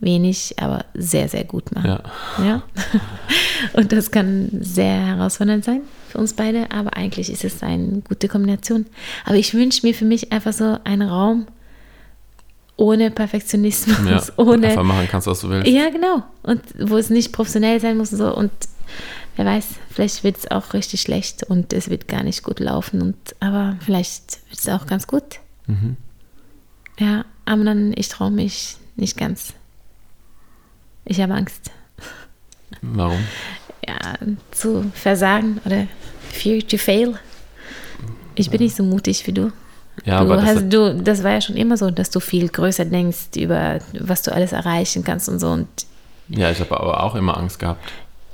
wenig, 0.00 0.54
aber 0.58 0.84
sehr, 0.94 1.28
sehr 1.28 1.44
gut 1.44 1.72
machen. 1.74 1.98
Ja. 2.38 2.44
Ja. 2.44 2.62
Und 3.74 3.92
das 3.92 4.10
kann 4.10 4.48
sehr 4.60 5.06
herausfordernd 5.06 5.64
sein 5.64 5.82
für 6.08 6.18
uns 6.18 6.32
beide, 6.32 6.70
aber 6.70 6.96
eigentlich 6.96 7.30
ist 7.30 7.44
es 7.44 7.62
eine 7.62 8.00
gute 8.00 8.26
Kombination. 8.28 8.86
Aber 9.26 9.36
ich 9.36 9.52
wünsche 9.54 9.86
mir 9.86 9.94
für 9.94 10.06
mich 10.06 10.32
einfach 10.32 10.52
so 10.52 10.78
einen 10.84 11.08
Raum 11.08 11.46
ohne 12.76 13.10
Perfektionismus, 13.10 13.98
Ja, 14.08 14.22
ohne 14.42 14.68
einfach 14.68 14.82
machen 14.84 15.06
kannst, 15.10 15.26
was 15.26 15.40
du 15.40 15.50
willst. 15.50 15.68
ja, 15.68 15.90
genau. 15.90 16.22
Und 16.42 16.62
wo 16.78 16.96
es 16.96 17.10
nicht 17.10 17.32
professionell 17.32 17.78
sein 17.78 17.96
muss 17.98 18.10
und 18.12 18.18
so. 18.18 18.34
Und 18.34 18.50
wer 19.36 19.44
weiß, 19.44 19.66
vielleicht 19.90 20.24
wird 20.24 20.38
es 20.38 20.50
auch 20.50 20.72
richtig 20.72 21.02
schlecht 21.02 21.42
und 21.44 21.74
es 21.74 21.90
wird 21.90 22.08
gar 22.08 22.22
nicht 22.22 22.42
gut 22.42 22.58
laufen. 22.58 23.02
Und, 23.02 23.16
aber 23.38 23.76
vielleicht 23.84 24.38
wird 24.48 24.58
es 24.60 24.68
auch 24.70 24.86
ganz 24.86 25.06
gut. 25.06 25.40
Mhm. 25.66 25.96
Ja, 26.98 27.26
aber 27.44 27.64
dann, 27.64 27.92
ich 27.96 28.08
traue 28.08 28.30
mich 28.30 28.76
nicht 28.96 29.18
ganz. 29.18 29.52
Ich 31.10 31.20
habe 31.20 31.34
Angst, 31.34 31.72
Warum? 32.82 33.18
ja, 33.86 33.96
zu 34.52 34.84
versagen 34.94 35.60
oder 35.64 35.88
fear 36.30 36.60
to 36.60 36.76
fail. 36.78 37.18
Ich 38.36 38.48
bin 38.48 38.60
nicht 38.60 38.76
so 38.76 38.84
mutig 38.84 39.26
wie 39.26 39.32
du. 39.32 39.50
Ja, 40.04 40.20
du 40.20 40.26
aber 40.32 40.36
das, 40.36 40.44
hast, 40.44 40.72
du, 40.72 40.94
das 41.02 41.24
war 41.24 41.32
ja 41.32 41.40
schon 41.40 41.56
immer 41.56 41.76
so, 41.76 41.90
dass 41.90 42.10
du 42.10 42.20
viel 42.20 42.48
größer 42.48 42.84
denkst 42.84 43.36
über 43.38 43.80
was 43.98 44.22
du 44.22 44.32
alles 44.32 44.52
erreichen 44.52 45.02
kannst 45.02 45.28
und 45.28 45.40
so. 45.40 45.50
Und 45.50 45.66
ja, 46.28 46.48
ich 46.52 46.60
habe 46.60 46.78
aber 46.80 47.02
auch 47.02 47.16
immer 47.16 47.36
Angst 47.36 47.58
gehabt. 47.58 47.90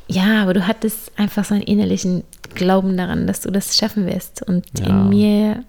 Ja, 0.09 0.43
aber 0.43 0.53
du 0.53 0.67
hattest 0.67 1.19
einfach 1.19 1.47
so 1.47 1.55
einen 1.55 1.63
innerlichen 1.65 2.25
Glauben 2.55 2.99
daran, 2.99 3.27
dass 3.27 3.41
du 3.41 3.51
das 3.51 3.75
schaffen 3.75 4.05
wirst. 4.07 4.43
Und 4.43 4.67
Ja. 4.79 4.87
in 4.89 5.09
mir, 5.09 5.65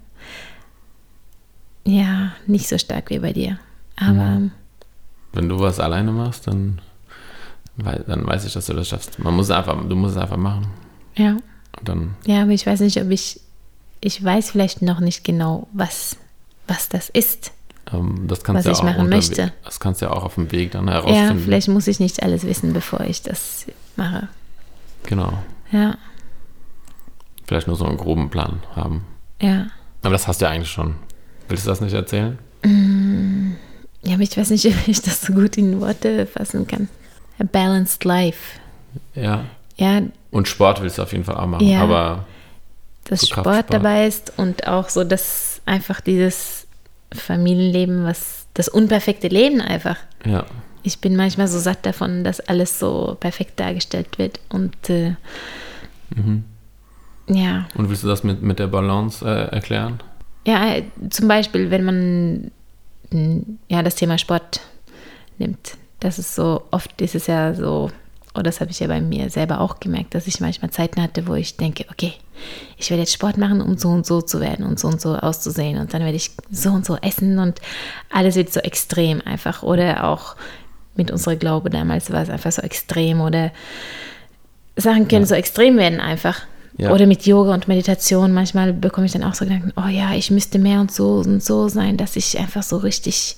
ja, 1.86 2.34
nicht 2.48 2.68
so 2.68 2.78
stark 2.78 3.10
wie 3.12 3.20
bei 3.20 3.32
dir. 3.32 3.60
Aber 3.96 4.42
Wenn 5.32 5.48
du 5.50 5.58
was 5.62 5.80
alleine 5.80 6.12
machst, 6.12 6.48
dann, 6.48 6.82
wei- 7.78 8.02
dann 8.06 8.26
weiß 8.28 8.46
ich, 8.46 8.54
dass 8.54 8.66
du 8.68 8.74
das 8.74 8.88
schaffst. 8.90 9.18
Man 9.20 9.34
muss 9.36 9.46
es 9.48 9.52
einfach, 9.52 9.78
du 9.88 9.96
musst 9.96 10.16
es 10.16 10.22
einfach 10.22 10.38
machen. 10.38 10.68
ja, 11.16 11.32
Und 11.80 11.90
dann, 11.90 12.16
ja, 12.26 12.42
aber 12.44 12.52
ich 12.52 12.66
weiß 12.66 12.80
nicht, 12.82 13.02
ob 13.02 13.10
ich, 13.10 13.40
ich 14.02 14.24
weiß 14.24 14.52
vielleicht 14.52 14.82
noch 14.82 15.00
nicht 15.00 15.24
genau, 15.24 15.68
was, 15.74 16.18
was 16.68 16.90
das 16.90 17.10
ist. 17.10 17.52
ähm, 17.94 18.28
das 18.28 18.44
kannst 18.44 18.60
Was 18.60 18.66
ja 18.66 18.72
ich 18.72 18.78
auch 18.80 18.84
machen 18.84 19.10
möchte. 19.10 19.54
Das 19.64 19.80
kannst 19.80 20.02
du 20.02 20.06
ja 20.08 20.12
auch 20.12 20.24
auf 20.24 20.36
dem 20.36 20.52
Weg 20.52 20.72
dann 20.72 20.88
Ja, 20.88 20.94
herausfinden. 20.96 21.40
vielleicht 21.44 21.68
muss 21.70 21.88
ich 21.88 22.00
nicht 22.00 22.22
alles 22.24 22.44
wissen, 22.46 22.74
bevor 22.74 23.02
ich 23.02 23.22
das 23.22 23.66
mache. 23.96 24.28
Genau. 25.04 25.34
Ja, 25.72 25.98
Vielleicht 27.48 27.68
nur 27.68 27.78
so 27.78 27.86
einen 27.86 27.98
groben 27.98 28.30
Plan 28.30 28.62
haben. 28.76 29.06
ja. 29.42 29.68
Aber 30.04 30.12
das 30.12 30.28
hast 30.28 30.42
du 30.42 30.46
ja 30.46 30.52
eigentlich 30.52 30.70
schon. 30.72 30.96
Willst 31.50 31.66
du 31.66 31.70
das 31.70 31.82
nicht 31.82 31.94
erzählen? 31.94 32.38
Ja, 34.04 34.14
aber 34.14 34.24
ich 34.24 34.38
weiß 34.38 34.52
nicht, 34.52 34.66
ob 34.68 34.88
ich 34.88 35.02
das 35.02 35.22
so 35.22 35.34
gut 35.34 35.58
in 35.58 35.82
Worte 35.82 36.26
fassen 36.28 36.68
kann. 36.68 36.88
A 37.40 37.44
balanced 37.44 38.04
life. 38.04 38.60
Ja. 39.16 39.46
Ja, 39.78 40.02
Und 40.32 40.48
Sport 40.48 40.82
willst 40.82 40.98
du 40.98 41.04
auf 41.04 41.12
jeden 41.12 41.24
Fall 41.24 41.36
auch 41.36 41.46
machen. 41.46 41.68
Ja. 41.68 41.82
Aber 41.84 42.26
dass 43.06 43.22
So 43.22 43.28
Sport 43.28 43.68
dabei 43.72 44.08
ist 44.08 44.34
und 44.38 44.68
auch 44.68 44.90
so, 44.90 45.04
dass 45.04 45.62
einfach 45.66 46.02
dieses 46.02 46.66
Familienleben, 47.14 48.04
was 48.04 48.48
das 48.56 48.68
unperfekte 48.70 49.28
Leben 49.28 49.62
einfach. 49.62 49.98
ja. 50.26 50.46
Ich 50.84 51.00
bin 51.02 51.18
manchmal 51.18 51.50
so 51.50 51.60
satt 51.60 51.86
davon, 51.86 52.24
dass 52.24 52.40
alles 52.40 52.80
so 52.80 53.18
perfekt 53.20 53.60
dargestellt 53.60 54.18
wird 54.18 54.40
und 54.50 54.90
äh, 54.90 55.16
Mhm. 56.16 56.46
ja, 57.28 57.68
Und 57.76 57.90
willst 57.90 58.04
du 58.04 58.08
das 58.08 58.24
mit, 58.24 58.42
mit 58.42 58.58
der 58.60 58.68
Balance 58.68 59.26
äh, 59.26 59.54
erklären? 59.54 60.00
ja, 60.46 60.76
äh, 60.76 60.84
zum 61.10 61.28
Beispiel, 61.28 61.70
wenn 61.72 61.84
man 61.84 62.52
ja 63.68 63.84
das 63.84 63.96
Thema 63.96 64.18
Sport 64.18 64.62
nimmt, 65.40 65.76
das 66.00 66.20
ist 66.20 66.36
so 66.36 66.64
oft 66.72 67.02
ist 67.02 67.16
es 67.16 67.28
ja 67.28 67.54
so, 67.54 67.92
oh, 68.36 68.42
das 68.42 68.62
habe 68.62 68.72
ich 68.72 68.80
ja 68.80 68.88
bei 68.88 69.02
mir 69.02 69.30
selber 69.30 69.62
auch 69.62 69.80
gemerkt, 69.80 70.14
dass 70.14 70.28
ich 70.28 70.40
manchmal 70.40 70.72
Zeiten 70.72 71.02
hatte, 71.02 71.28
wo 71.28 71.34
ich 71.34 71.58
denke, 71.58 71.86
okay, 71.92 72.14
ich 72.78 72.90
werde 72.90 73.02
jetzt 73.02 73.14
Sport 73.14 73.38
machen, 73.38 73.62
um 73.62 73.78
so 73.78 73.90
und 73.90 74.06
so 74.06 74.22
zu 74.22 74.40
werden 74.40 74.66
und 74.66 74.80
so 74.80 74.88
und 74.88 75.02
so 75.02 75.16
auszusehen 75.16 75.80
und 75.80 75.94
dann 75.94 76.04
werde 76.04 76.16
ich 76.16 76.32
so 76.52 76.70
und 76.70 76.86
so 76.86 76.98
essen 76.98 77.40
und 77.40 77.60
alles 78.12 78.36
wird 78.36 78.54
so 78.54 78.60
extrem 78.60 79.22
einfach 79.26 79.64
oder 79.64 80.08
auch 80.08 80.36
mit 80.96 81.12
unserer 81.12 81.36
Glaube 81.36 81.70
damals 81.70 82.12
war 82.12 82.22
es 82.22 82.30
einfach 82.30 82.52
so 82.52 82.62
extrem 82.62 83.22
oder 83.22 83.52
Sachen 84.76 85.08
können 85.08 85.26
so 85.26 85.36
extrem 85.36 85.78
werden 85.78 86.00
einfach. 86.00 86.42
Ja. 86.78 86.92
Oder 86.92 87.08
mit 87.08 87.26
Yoga 87.26 87.56
und 87.56 87.68
Meditation. 87.68 88.32
Manchmal 88.32 88.72
bekomme 88.72 89.08
ich 89.08 89.12
dann 89.12 89.24
auch 89.24 89.34
so 89.34 89.46
Gedanken, 89.46 89.74
oh 89.76 89.88
ja, 89.88 90.14
ich 90.14 90.30
müsste 90.30 90.60
mehr 90.60 90.80
und 90.80 90.92
so 90.92 91.16
und 91.16 91.44
so 91.44 91.68
sein, 91.70 91.98
dass 91.98 92.16
ich 92.16 92.38
einfach 92.38 92.62
so 92.62 92.78
richtig, 92.78 93.36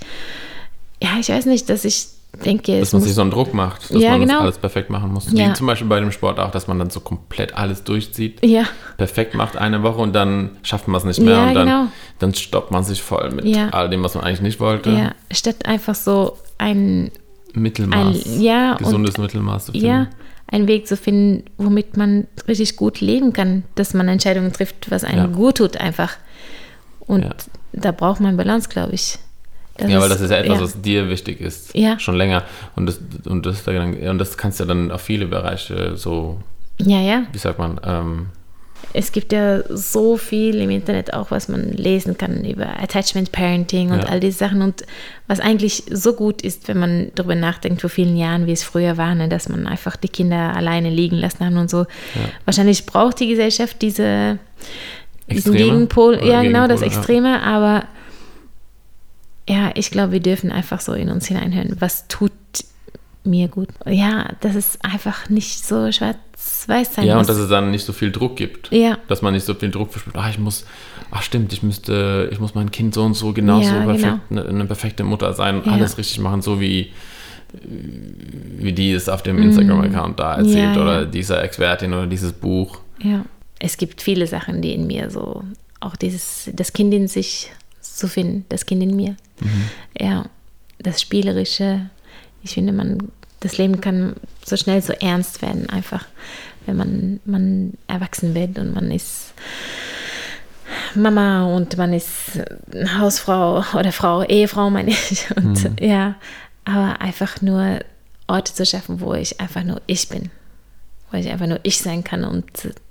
ja, 1.01 1.11
ich 1.19 1.29
weiß 1.29 1.45
nicht, 1.45 1.69
dass 1.69 1.85
ich 1.85 2.07
denke, 2.45 2.79
Dass 2.79 2.93
man 2.93 3.01
sich 3.01 3.13
so 3.13 3.21
einen 3.21 3.31
Druck 3.31 3.53
macht, 3.53 3.93
dass 3.93 4.01
Ja, 4.01 4.11
man 4.11 4.21
genau. 4.21 4.33
das 4.35 4.41
alles 4.43 4.57
perfekt 4.59 4.89
machen 4.89 5.11
muss. 5.11 5.31
Ja. 5.31 5.49
Wie 5.49 5.53
zum 5.53 5.67
Beispiel 5.67 5.87
bei 5.87 5.99
dem 5.99 6.11
Sport 6.11 6.39
auch, 6.39 6.51
dass 6.51 6.67
man 6.67 6.79
dann 6.79 6.89
so 6.89 6.99
komplett 6.99 7.55
alles 7.57 7.83
durchzieht. 7.83 8.45
ja, 8.45 8.63
perfekt 8.97 9.33
macht 9.33 9.57
eine 9.57 9.83
Woche 9.83 9.99
und 10.01 10.13
dann 10.13 10.51
schafft 10.63 10.87
man 10.87 10.97
es 10.99 11.03
nicht 11.05 11.19
mehr 11.19 11.33
Ja, 11.35 11.47
und 11.47 11.53
dann, 11.55 11.67
genau. 11.67 11.83
dann 12.19 12.33
stoppt 12.33 12.71
man 12.71 12.83
sich 12.83 13.01
voll 13.01 13.31
mit 13.31 13.45
all 13.73 13.89
dem, 13.89 14.03
was 14.03 14.15
man 14.15 14.23
eigentlich 14.23 14.41
nicht 14.41 14.59
wollte. 14.59 14.91
ja, 14.91 15.11
statt 15.31 15.65
einfach 15.65 15.95
so 15.95 16.37
ein, 16.57 17.11
Mittelmaß. 17.53 18.25
Ein- 18.25 18.41
ja, 18.41 18.71
und- 18.73 18.77
Gesundes 18.79 19.17
Mittelmaß 19.17 19.65
zu 19.67 19.71
finden. 19.71 19.87
ja, 19.87 20.07
einen 20.51 20.67
Weg 20.67 20.87
zu 20.87 20.95
finden, 20.97 21.43
womit 21.57 21.97
man 21.97 22.27
richtig 22.47 22.75
gut 22.75 23.01
leben 23.01 23.33
kann, 23.33 23.63
dass 23.75 23.93
man 23.93 24.07
Entscheidungen 24.07 24.53
trifft, 24.53 24.89
was 24.91 25.03
einem 25.03 25.33
gut 25.33 25.57
tut 25.57 25.77
einfach. 25.77 26.11
Und 26.99 27.25
da 27.73 27.91
braucht 27.91 28.19
man 28.21 28.37
Balance, 28.37 28.69
glaube 28.69 28.93
ich. 28.93 29.17
Ja, 29.87 29.99
weil 30.01 30.09
das 30.09 30.21
ist 30.21 30.31
ja 30.31 30.37
etwas, 30.37 30.57
ja. 30.57 30.63
was 30.63 30.81
dir 30.81 31.09
wichtig 31.09 31.39
ist. 31.41 31.75
Ja. 31.75 31.99
Schon 31.99 32.15
länger. 32.15 32.43
Und 32.75 32.85
das, 32.87 32.99
und, 33.25 33.45
das, 33.45 33.67
und 33.67 34.17
das 34.17 34.37
kannst 34.37 34.59
du 34.59 34.65
dann 34.65 34.91
auf 34.91 35.01
viele 35.01 35.27
Bereiche 35.27 35.95
so, 35.97 36.39
Ja, 36.81 36.99
ja. 36.99 37.23
wie 37.31 37.37
sagt 37.37 37.59
man, 37.59 37.79
ähm, 37.85 38.27
Es 38.93 39.11
gibt 39.11 39.31
ja 39.33 39.61
so 39.69 40.17
viel 40.17 40.55
im 40.61 40.69
Internet 40.71 41.13
auch, 41.13 41.29
was 41.31 41.47
man 41.47 41.73
lesen 41.73 42.17
kann 42.17 42.43
über 42.43 42.81
Attachment 42.81 43.31
Parenting 43.31 43.91
und 43.91 43.99
Ja. 44.03 44.09
all 44.09 44.19
diese 44.19 44.37
Sachen 44.39 44.61
und 44.61 44.83
was 45.27 45.39
eigentlich 45.39 45.83
so 45.91 46.13
gut 46.13 46.41
ist, 46.41 46.67
wenn 46.67 46.79
man 46.79 47.11
darüber 47.13 47.35
nachdenkt, 47.35 47.81
vor 47.81 47.89
vielen 47.89 48.17
Jahren, 48.17 48.47
wie 48.47 48.51
es 48.53 48.63
früher 48.63 48.97
war, 48.97 49.13
ne, 49.13 49.27
dass 49.29 49.47
man 49.47 49.67
einfach 49.67 49.95
die 49.95 50.09
Kinder 50.09 50.55
alleine 50.55 50.89
liegen 50.89 51.17
lassen 51.17 51.45
haben 51.45 51.57
und 51.57 51.69
so. 51.69 51.85
Wahrscheinlich 52.45 52.85
braucht 52.85 53.19
die 53.19 53.27
Gesellschaft 53.27 53.81
diese, 53.81 54.39
diesen 55.29 55.53
Extreme? 55.53 55.57
Gegenpol, 55.57 56.15
Oder 56.15 56.25
ja 56.25 56.41
genau, 56.41 56.67
das 56.67 56.79
Gegenpol, 56.79 56.87
ja. 56.87 56.97
Extreme, 56.97 57.43
aber 57.43 57.83
ja, 59.49 59.71
ich 59.75 59.91
glaube, 59.91 60.13
wir 60.13 60.19
dürfen 60.21 60.51
einfach 60.51 60.79
so 60.79 60.93
in 60.93 61.09
uns 61.09 61.25
hineinhören, 61.27 61.75
was 61.79 62.07
tut 62.07 62.31
mir 63.25 63.47
gut. 63.49 63.69
Ja, 63.85 64.29
dass 64.41 64.55
es 64.55 64.77
einfach 64.81 65.27
nicht 65.29 65.65
so 65.65 65.91
schwarz-weiß 65.91 66.93
sein 66.95 67.05
Ja, 67.05 67.15
muss. 67.15 67.27
und 67.27 67.29
dass 67.35 67.41
es 67.43 67.49
dann 67.49 67.69
nicht 67.71 67.83
so 67.85 67.91
viel 67.91 68.11
Druck 68.11 68.37
gibt. 68.37 68.71
Ja. 68.71 68.97
Dass 69.07 69.21
man 69.21 69.33
nicht 69.33 69.45
so 69.45 69.53
viel 69.55 69.71
Druck 69.71 69.91
verspürt. 69.91 70.15
Ah, 70.15 70.29
ich 70.29 70.39
muss, 70.39 70.65
ach 71.11 71.21
stimmt, 71.21 71.51
ich 71.51 71.61
müsste, 71.61 72.29
ich 72.31 72.39
muss 72.39 72.55
mein 72.55 72.71
Kind 72.71 72.93
so 72.93 73.03
und 73.03 73.15
so 73.15 73.33
genauso 73.33 73.69
Ja, 73.73 73.79
genau. 73.85 73.93
perfekt, 73.93 74.19
eine, 74.29 74.45
eine 74.47 74.65
perfekte 74.65 75.03
Mutter 75.03 75.33
sein 75.33 75.57
und 75.59 75.65
Ja. 75.65 75.73
alles 75.73 75.97
richtig 75.97 76.19
machen, 76.19 76.41
so 76.41 76.61
wie, 76.61 76.91
wie 77.63 78.73
die 78.73 78.91
es 78.93 79.09
auf 79.09 79.23
dem 79.23 79.41
Instagram-Account 79.41 80.19
da 80.19 80.35
erzählt. 80.35 80.75
Ja, 80.75 80.81
oder 80.81 80.99
ja. 81.01 81.05
dieser 81.05 81.43
Expertin 81.43 81.93
oder 81.93 82.07
dieses 82.07 82.31
Buch. 82.33 82.79
Ja, 83.01 83.25
es 83.59 83.77
gibt 83.77 84.01
viele 84.01 84.27
Sachen, 84.27 84.61
die 84.61 84.73
in 84.73 84.87
mir 84.87 85.09
so, 85.09 85.43
auch 85.79 85.95
dieses, 85.95 86.49
das 86.53 86.73
Kind 86.73 86.93
in 86.93 87.07
sich 87.07 87.51
zu 87.81 88.07
finden, 88.07 88.45
das 88.49 88.65
Kind 88.65 88.81
in 88.83 88.95
mir. 88.95 89.15
Ja, 89.99 90.25
das 90.79 91.01
Spielerische. 91.01 91.89
Ich 92.43 92.51
finde, 92.51 92.73
man, 92.73 93.11
das 93.39 93.57
Leben 93.57 93.81
kann 93.81 94.15
so 94.45 94.55
schnell 94.55 94.81
so 94.81 94.93
ernst 94.93 95.41
werden, 95.41 95.69
einfach, 95.69 96.05
wenn 96.65 96.77
man, 96.77 97.19
man 97.25 97.73
erwachsen 97.87 98.33
wird 98.35 98.57
und 98.59 98.73
man 98.73 98.91
ist 98.91 99.33
Mama 100.95 101.45
und 101.45 101.77
man 101.77 101.93
ist 101.93 102.41
Hausfrau 102.97 103.63
oder 103.73 103.91
Frau, 103.91 104.23
Ehefrau, 104.23 104.69
meine 104.69 104.91
ich. 104.91 105.25
Und 105.35 105.79
ja, 105.79 106.15
aber 106.63 107.01
einfach 107.01 107.41
nur 107.41 107.79
Orte 108.27 108.53
zu 108.53 108.65
schaffen, 108.65 109.01
wo 109.01 109.13
ich 109.13 109.39
einfach 109.39 109.63
nur 109.63 109.81
ich 109.87 110.09
bin 110.09 110.29
wo 111.11 111.17
ich 111.17 111.29
einfach 111.29 111.47
nur 111.47 111.59
ich 111.63 111.79
sein 111.79 112.03
kann 112.03 112.23
und 112.23 112.45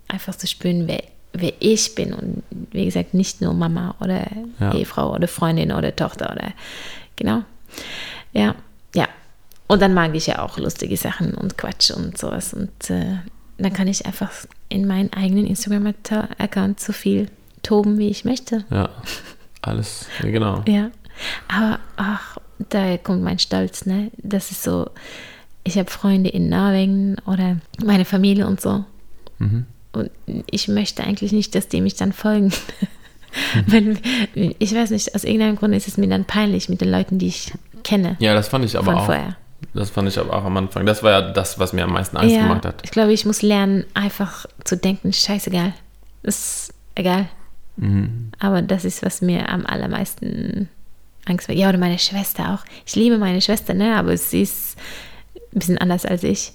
einfach 0.09 0.35
zu 0.35 0.47
spüren, 0.47 0.89
wer, 0.89 1.03
wer 1.40 1.53
ich 1.61 1.94
bin. 1.94 2.12
Und 2.12 2.42
wie 2.72 2.85
gesagt, 2.85 3.14
nicht 3.14 3.40
nur 3.40 3.55
Mama 3.55 3.94
oder 4.01 4.27
Ja. 4.61 4.74
Ehefrau 4.74 5.14
oder 5.14 5.29
Freundin 5.29 5.72
oder 5.72 5.94
Tochter 5.94 6.33
oder 6.33 6.53
genau. 7.16 7.42
Ja, 8.33 8.55
ja. 8.94 9.09
Und 9.66 9.83
dann 9.83 9.94
mag 9.94 10.14
ich 10.14 10.27
ja 10.27 10.40
auch 10.40 10.59
lustige 10.59 10.96
Sachen 10.96 11.35
und 11.35 11.59
Quatsch 11.59 11.90
und 11.90 12.16
sowas. 12.16 12.55
Und 12.55 12.90
äh, 12.90 13.18
dann 13.59 13.72
kann 13.72 13.88
ich 13.88 14.07
einfach 14.07 14.31
in 14.68 14.87
meinen 14.87 15.12
eigenen 15.12 15.46
Instagram-Account 15.46 16.81
so 16.81 16.92
viel 16.92 17.29
toben, 17.62 17.98
wie 17.98 18.09
ich 18.09 18.24
möchte. 18.24 18.64
Ja, 18.70 18.88
alles, 19.62 20.07
genau. 20.22 20.62
Ja, 20.66 20.90
aber 21.48 21.81
ach, 21.96 22.38
da 22.70 22.96
kommt 22.98 23.22
mein 23.22 23.38
Stolz, 23.38 23.85
ne? 23.87 24.11
Das 24.18 24.51
ist 24.51 24.62
so, 24.62 24.90
ich 25.64 25.77
habe 25.77 25.90
Freunde 25.90 26.31
in 26.31 26.48
Norwegen 26.48 27.16
oder 27.27 27.57
meine 27.85 28.05
Familie 28.05 28.46
und 28.46 28.61
so. 28.61 28.85
Und 29.92 30.11
ich 30.51 30.68
möchte 30.68 31.03
eigentlich 31.05 31.33
nicht, 31.33 31.55
dass 31.55 31.68
die 31.68 31.81
mich 31.81 31.94
dann 31.96 32.12
folgen. 32.12 32.53
Wenn, 33.66 33.98
ich 34.35 34.74
weiß 34.74 34.90
nicht, 34.90 35.14
aus 35.14 35.24
irgendeinem 35.24 35.57
Grund 35.57 35.74
ist 35.74 35.88
es 35.88 35.96
mir 35.96 36.09
dann 36.09 36.24
peinlich 36.24 36.68
mit 36.68 36.81
den 36.81 36.90
Leuten, 36.90 37.18
die 37.18 37.29
ich 37.29 37.53
kenne. 37.85 38.16
Ja, 38.20 38.35
das 38.35 38.48
fand 38.48 38.64
ich 38.64 38.77
aber 38.79 38.96
auch. 38.96 39.07
vorher. 39.07 39.37
Das 39.74 39.90
fand 39.90 40.09
ich 40.09 40.18
aber 40.18 40.35
auch 40.35 40.44
am 40.44 40.57
Anfang. 40.57 40.87
Das 40.87 41.03
war 41.03 41.11
ja 41.12 41.20
das, 41.33 41.59
was 41.59 41.72
mir 41.72 41.85
am 41.85 41.92
meisten 41.92 42.16
Angst 42.16 42.35
Ja, 42.35 42.42
gemacht 42.42 42.64
hat. 42.64 42.81
ich 42.85 42.90
glaube, 42.90 43.12
ich 43.12 43.24
muss 43.27 43.42
lernen, 43.42 43.85
einfach 43.94 44.46
zu 44.64 44.77
denken, 44.77 45.12
scheißegal. 45.12 45.72
Ist 46.22 46.72
egal. 46.94 47.29
Mhm. 47.77 48.31
Aber 48.38 48.62
das 48.62 48.85
ist, 48.85 49.05
was 49.05 49.20
mir 49.20 49.48
am 49.48 49.66
allermeisten 49.66 50.68
Angst 51.27 51.48
macht. 51.48 51.59
Ja, 51.59 51.68
oder 51.68 51.79
meine 51.79 51.98
Schwester 51.98 52.55
auch. 52.55 52.64
Ich 52.87 52.96
liebe 52.96 53.18
meine 53.18 53.40
Schwester, 53.40 53.74
ne? 53.74 53.96
aber 53.96 54.16
sie 54.16 54.42
ist 54.42 54.77
ein 55.35 55.59
bisschen 55.59 55.79
anders 55.79 56.05
als 56.05 56.22
ich. 56.22 56.53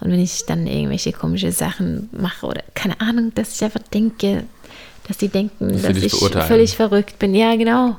Und 0.00 0.10
wenn 0.10 0.20
ich 0.20 0.44
dann 0.46 0.66
irgendwelche 0.66 1.12
komische 1.12 1.52
Sachen 1.52 2.08
mache 2.12 2.46
oder 2.46 2.62
keine 2.74 3.00
Ahnung, 3.00 3.32
dass 3.34 3.54
ich 3.54 3.64
einfach 3.64 3.80
denke, 3.92 4.44
dass 5.08 5.18
die 5.18 5.28
denken, 5.28 5.72
Dass 5.72 5.82
dass 5.82 5.96
ich 5.96 6.12
völlig 6.12 6.76
verrückt 6.76 7.18
bin. 7.18 7.34
Ja, 7.34 7.54
genau. 7.56 7.96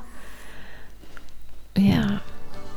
Ja, 1.77 2.21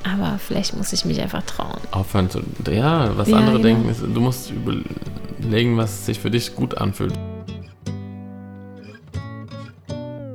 aber 0.04 0.38
vielleicht 0.38 0.76
muss 0.76 0.92
ich 0.92 1.04
mich 1.04 1.20
einfach 1.20 1.42
trauen. 1.42 1.78
Aufhören 1.90 2.30
zu. 2.30 2.40
Ja, 2.70 3.16
was 3.16 3.28
Ja, 3.28 3.36
andere 3.36 3.60
genau. 3.60 3.64
denken, 3.64 3.88
ist, 3.90 4.02
du 4.02 4.20
musst 4.20 4.50
überlegen, 4.50 5.76
was 5.76 6.06
sich 6.06 6.18
für 6.18 6.30
dich 6.30 6.54
gut 6.54 6.76
anfühlt. 6.78 7.14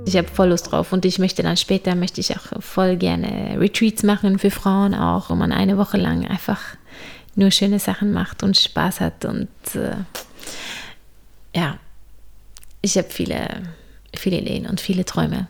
Ich 0.06 0.18
habe 0.18 0.28
voll 0.28 0.50
Lust 0.50 0.72
drauf 0.72 0.92
und 0.94 1.06
ich 1.06 1.18
möchte 1.18 1.44
dann 1.44 1.58
später, 1.58 1.96
möchte 1.96 2.22
ich 2.22 2.36
auch 2.36 2.62
voll 2.62 2.98
gerne 2.98 3.60
Retreats 3.60 4.04
machen 4.04 4.38
für 4.38 4.52
Frauen 4.52 4.94
auch, 4.94 5.30
wo 5.30 5.36
man 5.36 5.52
eine 5.52 5.78
Woche 5.78 5.98
lang 5.98 6.28
einfach 6.28 6.60
nur 7.36 7.52
schöne 7.52 7.80
Sachen 7.80 8.12
macht 8.12 8.44
und 8.44 8.58
Spaß 8.58 9.00
hat 9.00 9.26
und 9.26 9.50
äh, 9.76 9.96
ja, 11.56 11.78
ich 12.82 12.98
habe 12.98 13.10
viele, 13.10 13.48
viele 14.16 14.40
Ideen 14.40 14.66
und 14.66 14.82
viele 14.82 15.06
Träume 15.06 15.48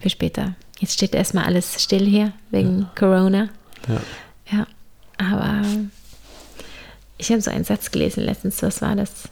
für 0.00 0.10
später. 0.10 0.54
Jetzt 0.78 0.94
steht 0.94 1.14
erstmal 1.14 1.44
alles 1.44 1.82
still 1.82 2.04
hier 2.06 2.32
wegen 2.50 2.88
Corona. 2.94 3.48
Ja. 3.88 4.00
Ja, 4.52 4.66
aber 5.18 5.62
ich 7.18 7.30
habe 7.30 7.40
so 7.40 7.50
einen 7.50 7.64
Satz 7.64 7.90
gelesen 7.90 8.24
letztens, 8.24 8.62
was 8.62 8.82
war 8.82 8.94
das? 8.94 9.28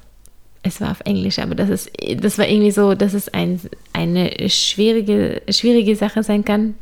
Es 0.63 0.81
war 0.81 0.91
auf 0.91 1.01
Englisch, 1.05 1.39
aber 1.39 1.55
das 1.55 1.69
ist, 1.69 1.91
das 2.17 2.39
war 2.39 2.49
irgendwie 2.49 2.71
so, 2.71 2.95
dass 2.95 3.13
es 3.13 3.29
ein, 3.29 3.61
eine 3.93 4.49
schwierige, 4.49 5.43
schwierige 5.51 5.95
Sache 5.95 6.23
sein 6.23 6.45
kann, 6.45 6.75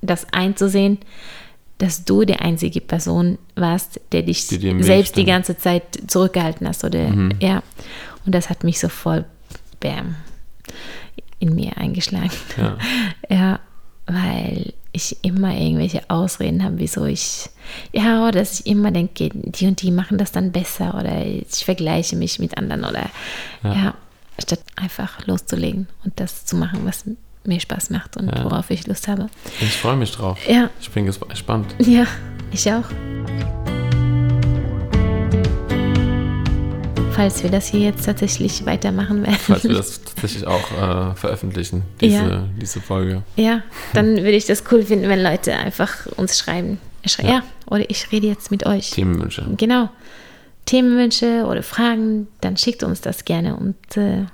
das 0.00 0.32
einzusehen, 0.32 0.98
dass 1.80 2.04
du 2.04 2.24
die 2.24 2.36
einzige 2.36 2.80
Person 2.80 3.38
warst, 3.56 4.00
der 4.12 4.22
dich 4.22 4.46
Die 4.48 4.82
selbst 4.82 5.16
die 5.16 5.24
ganze 5.24 5.56
Zeit 5.56 5.82
zurückgehalten 6.06 6.68
hast. 6.68 6.84
Oder, 6.84 7.12
ja. 7.40 7.62
Und 8.26 8.34
das 8.34 8.50
hat 8.50 8.64
mich 8.64 8.78
so 8.78 8.88
voll 8.88 9.24
bam, 9.80 10.14
in 11.38 11.54
mir 11.54 11.76
eingeschlagen. 11.76 12.30
Ja. 12.56 12.76
Ja, 13.30 13.60
weil 14.06 14.72
ich 14.92 15.16
immer 15.22 15.54
irgendwelche 15.56 16.02
Ausreden 16.10 16.64
habe, 16.64 16.78
wieso 16.78 17.04
ich, 17.04 17.48
ja, 17.92 18.22
oder 18.22 18.40
dass 18.40 18.60
ich 18.60 18.66
immer 18.66 18.90
denke, 18.90 19.30
die 19.32 19.66
und 19.68 19.80
die 19.80 19.92
machen 19.92 20.18
das 20.18 20.32
dann 20.32 20.50
besser 20.52 20.94
oder 20.98 21.24
ich 21.24 21.64
vergleiche 21.64 22.16
mich 22.16 22.40
mit 22.40 22.58
anderen 22.58 22.84
oder 22.84 23.08
Ja. 23.62 23.72
ja, 23.74 23.94
statt 24.42 24.60
einfach 24.76 25.26
loszulegen 25.26 25.86
und 26.04 26.18
das 26.18 26.44
zu 26.44 26.56
machen, 26.56 26.80
was 26.84 27.04
mir 27.44 27.60
Spaß 27.60 27.90
macht 27.90 28.16
und 28.16 28.28
Ja. 28.28 28.44
worauf 28.44 28.70
ich 28.70 28.86
Lust 28.86 29.08
habe. 29.08 29.28
Ich 29.60 29.76
freue 29.76 29.96
mich 29.96 30.12
drauf. 30.12 30.38
Ja, 30.48 30.70
Ich 30.80 30.90
bin 30.90 31.08
gesp- 31.08 31.26
gespannt. 31.28 31.74
ja, 31.78 32.06
ich 32.52 32.70
auch. 32.72 32.84
Falls 37.12 37.42
wir 37.42 37.50
das 37.50 37.66
hier 37.68 37.80
jetzt 37.80 38.04
tatsächlich 38.06 38.64
weitermachen 38.64 39.22
werden. 39.22 39.36
Falls 39.38 39.64
wir 39.64 39.74
das 39.74 40.02
tatsächlich 40.02 40.46
auch 40.46 40.70
äh, 40.72 41.14
veröffentlichen, 41.16 41.82
diese, 42.00 42.14
Ja. 42.16 42.44
diese 42.60 42.80
Folge. 42.80 43.22
Ja, 43.36 43.62
dann 43.92 44.16
würde 44.16 44.30
ich 44.32 44.46
das 44.46 44.64
cool 44.70 44.82
finden, 44.84 45.08
wenn 45.08 45.22
Leute 45.22 45.54
einfach 45.54 46.06
uns 46.16 46.38
schreiben. 46.38 46.78
Schrei 47.04 47.24
ja. 47.24 47.30
Ja. 47.30 47.42
oder 47.66 47.88
ich 47.90 48.10
rede 48.12 48.26
jetzt 48.26 48.50
mit 48.50 48.64
euch. 48.66 48.90
Themenwünsche. 48.90 49.46
Genau. 49.56 49.90
Themenwünsche 50.66 51.44
oder 51.46 51.62
Fragen, 51.62 52.28
dann 52.40 52.56
schickt 52.56 52.82
uns 52.84 53.00
das 53.00 53.24
gerne 53.24 53.56
und 53.56 53.76
äh, 53.96 54.26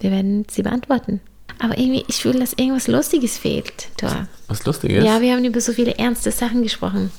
wir 0.00 0.10
werden 0.10 0.44
sie 0.50 0.62
beantworten. 0.62 1.20
Aber 1.58 1.78
irgendwie, 1.78 2.04
ich 2.08 2.16
fühle, 2.16 2.40
dass 2.40 2.52
irgendwas 2.54 2.88
Lustiges 2.88 3.38
fehlt. 3.38 3.88
Thor. 3.96 4.26
Was 4.48 4.64
Lustiges? 4.64 5.04
Ja, 5.04 5.20
wir 5.20 5.32
haben 5.32 5.44
über 5.44 5.60
so 5.60 5.72
viele 5.72 5.96
ernste 5.98 6.30
Sachen 6.30 6.62
gesprochen. 6.62 7.10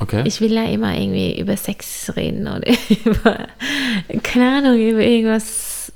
okay. 0.00 0.22
Ich 0.26 0.40
will 0.40 0.52
ja 0.52 0.64
immer 0.64 0.96
irgendwie 0.96 1.38
über 1.40 1.56
Sex 1.56 2.10
reden 2.16 2.46
oder 2.48 2.70
über, 3.04 3.48
keine 4.22 4.58
Ahnung, 4.58 4.80
über 4.80 5.00
irgendwas. 5.00 5.92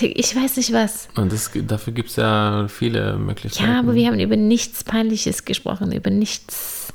Ich 0.00 0.34
weiß 0.34 0.56
nicht 0.56 0.72
was. 0.72 1.08
Und 1.14 1.32
das, 1.32 1.50
dafür 1.54 1.92
gibt 1.92 2.10
es 2.10 2.16
ja 2.16 2.66
viele 2.68 3.16
Möglichkeiten. 3.16 3.70
Ja, 3.70 3.78
aber 3.78 3.94
wir 3.94 4.06
haben 4.08 4.18
über 4.18 4.36
nichts 4.36 4.82
Peinliches 4.82 5.44
gesprochen, 5.44 5.92
über 5.92 6.10
nichts. 6.10 6.92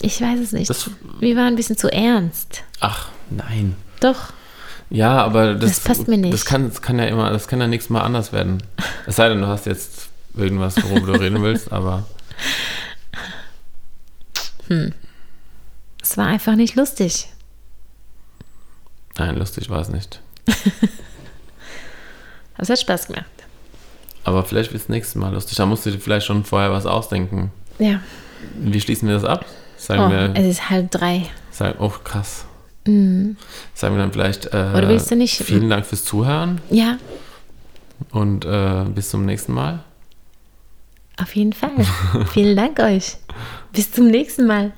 Ich 0.00 0.20
weiß 0.20 0.40
es 0.40 0.52
nicht. 0.52 0.68
Das- 0.70 0.90
wir 1.20 1.36
waren 1.36 1.48
ein 1.48 1.56
bisschen 1.56 1.76
zu 1.76 1.90
ernst. 1.92 2.64
Ach, 2.80 3.08
nein. 3.30 3.76
Doch. 4.00 4.32
Ja, 4.90 5.24
aber 5.24 5.54
das, 5.54 5.70
Das 5.72 5.80
passt 5.80 6.08
mir 6.08 6.18
nicht. 6.18 6.32
Das 6.32 6.44
kann, 6.44 6.68
das 6.68 6.80
kann 6.82 6.98
ja 6.98 7.06
immer, 7.06 7.30
das 7.30 7.48
kann 7.48 7.60
ja 7.60 7.66
nächstes 7.66 7.90
Mal 7.90 8.02
anders 8.02 8.32
werden. 8.32 8.62
Es 9.06 9.16
sei 9.16 9.28
denn, 9.28 9.40
du 9.40 9.46
hast 9.46 9.66
jetzt 9.66 10.08
irgendwas, 10.36 10.76
worüber 10.82 11.12
du 11.14 11.20
reden 11.20 11.42
willst, 11.42 11.72
aber 11.72 12.04
Es 16.00 16.16
war 16.16 16.26
einfach 16.26 16.54
nicht 16.56 16.74
lustig. 16.76 17.28
nein, 19.18 19.36
lustig 19.36 19.68
war 19.70 19.80
es 19.80 19.88
nicht. 19.88 20.20
Aber 20.46 20.56
es 22.58 22.70
hat 22.70 22.80
Spaß 22.80 23.06
gemacht. 23.08 23.24
Aber 24.24 24.42
vielleicht 24.44 24.72
wird 24.72 24.82
es 24.82 24.88
nächstes 24.88 25.16
Mal 25.16 25.32
lustig. 25.34 25.56
Da 25.56 25.66
musst 25.66 25.84
du 25.86 25.90
dir 25.90 25.98
vielleicht 26.00 26.26
schon 26.26 26.44
vorher 26.44 26.70
was 26.72 26.86
ausdenken. 26.86 27.52
Ja. 27.78 28.00
Wie 28.58 28.80
schließen 28.80 29.06
wir 29.08 29.14
das 29.16 29.24
ab? 29.24 29.44
Sagen 29.76 30.02
Oh, 30.02 30.10
wir, 30.10 30.32
es 30.34 30.46
ist 30.46 30.70
halb 30.70 30.90
drei. 30.90 31.26
sagen, 31.50 31.76
oh 31.78 31.90
krass. 31.90 32.46
Mhm. 32.86 33.36
Sagen 33.74 33.94
wir 33.96 34.02
dann 34.02 34.12
vielleicht, 34.12 34.46
äh, 34.46 34.72
Oder 34.76 34.88
willst 34.88 35.10
du 35.10 35.16
nicht- 35.16 35.36
vielen 35.42 35.70
Dank 35.70 35.86
fürs 35.86 36.04
Zuhören 36.04 36.60
Ja, 36.70 36.98
und 38.10 38.44
äh, 38.44 38.84
bis 38.94 39.08
zum 39.10 39.24
nächsten 39.24 39.52
Mal. 39.54 39.82
auf 41.20 41.34
jeden 41.36 41.52
Fall. 41.52 41.70
Vielen 42.32 42.56
Dank 42.56 42.78
euch. 42.80 43.16
Bis 43.72 43.90
zum 43.92 44.08
nächsten 44.08 44.46
Mal. 44.46 44.72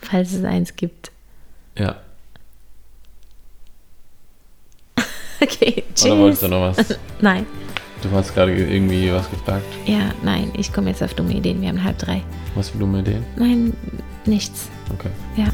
Falls 0.00 0.32
es 0.32 0.44
eins 0.44 0.76
gibt. 0.76 1.10
Ja. 1.76 1.96
Okay, 5.40 5.84
Oder 6.02 6.18
wolltest 6.18 6.42
tschüss. 6.42 6.50
du 6.50 6.54
noch 6.56 6.76
was? 6.76 6.98
Nein. 7.20 7.46
Du 8.02 8.10
hast 8.12 8.34
gerade 8.34 8.52
irgendwie 8.56 9.10
was 9.12 9.28
gefragt. 9.30 9.64
Ja, 9.86 10.12
nein, 10.22 10.52
ich 10.56 10.72
komme 10.72 10.90
jetzt 10.90 11.02
auf 11.02 11.14
dumme 11.14 11.32
Ideen. 11.32 11.60
Wir 11.60 11.68
haben 11.68 11.82
halb 11.82 11.98
drei. 11.98 12.22
Was 12.54 12.68
für 12.70 12.78
dumme 12.78 13.00
Ideen? 13.00 13.24
Nein, 13.36 13.72
nichts. 14.24 14.68
Okay. 14.94 15.10
Ja. 15.36 15.46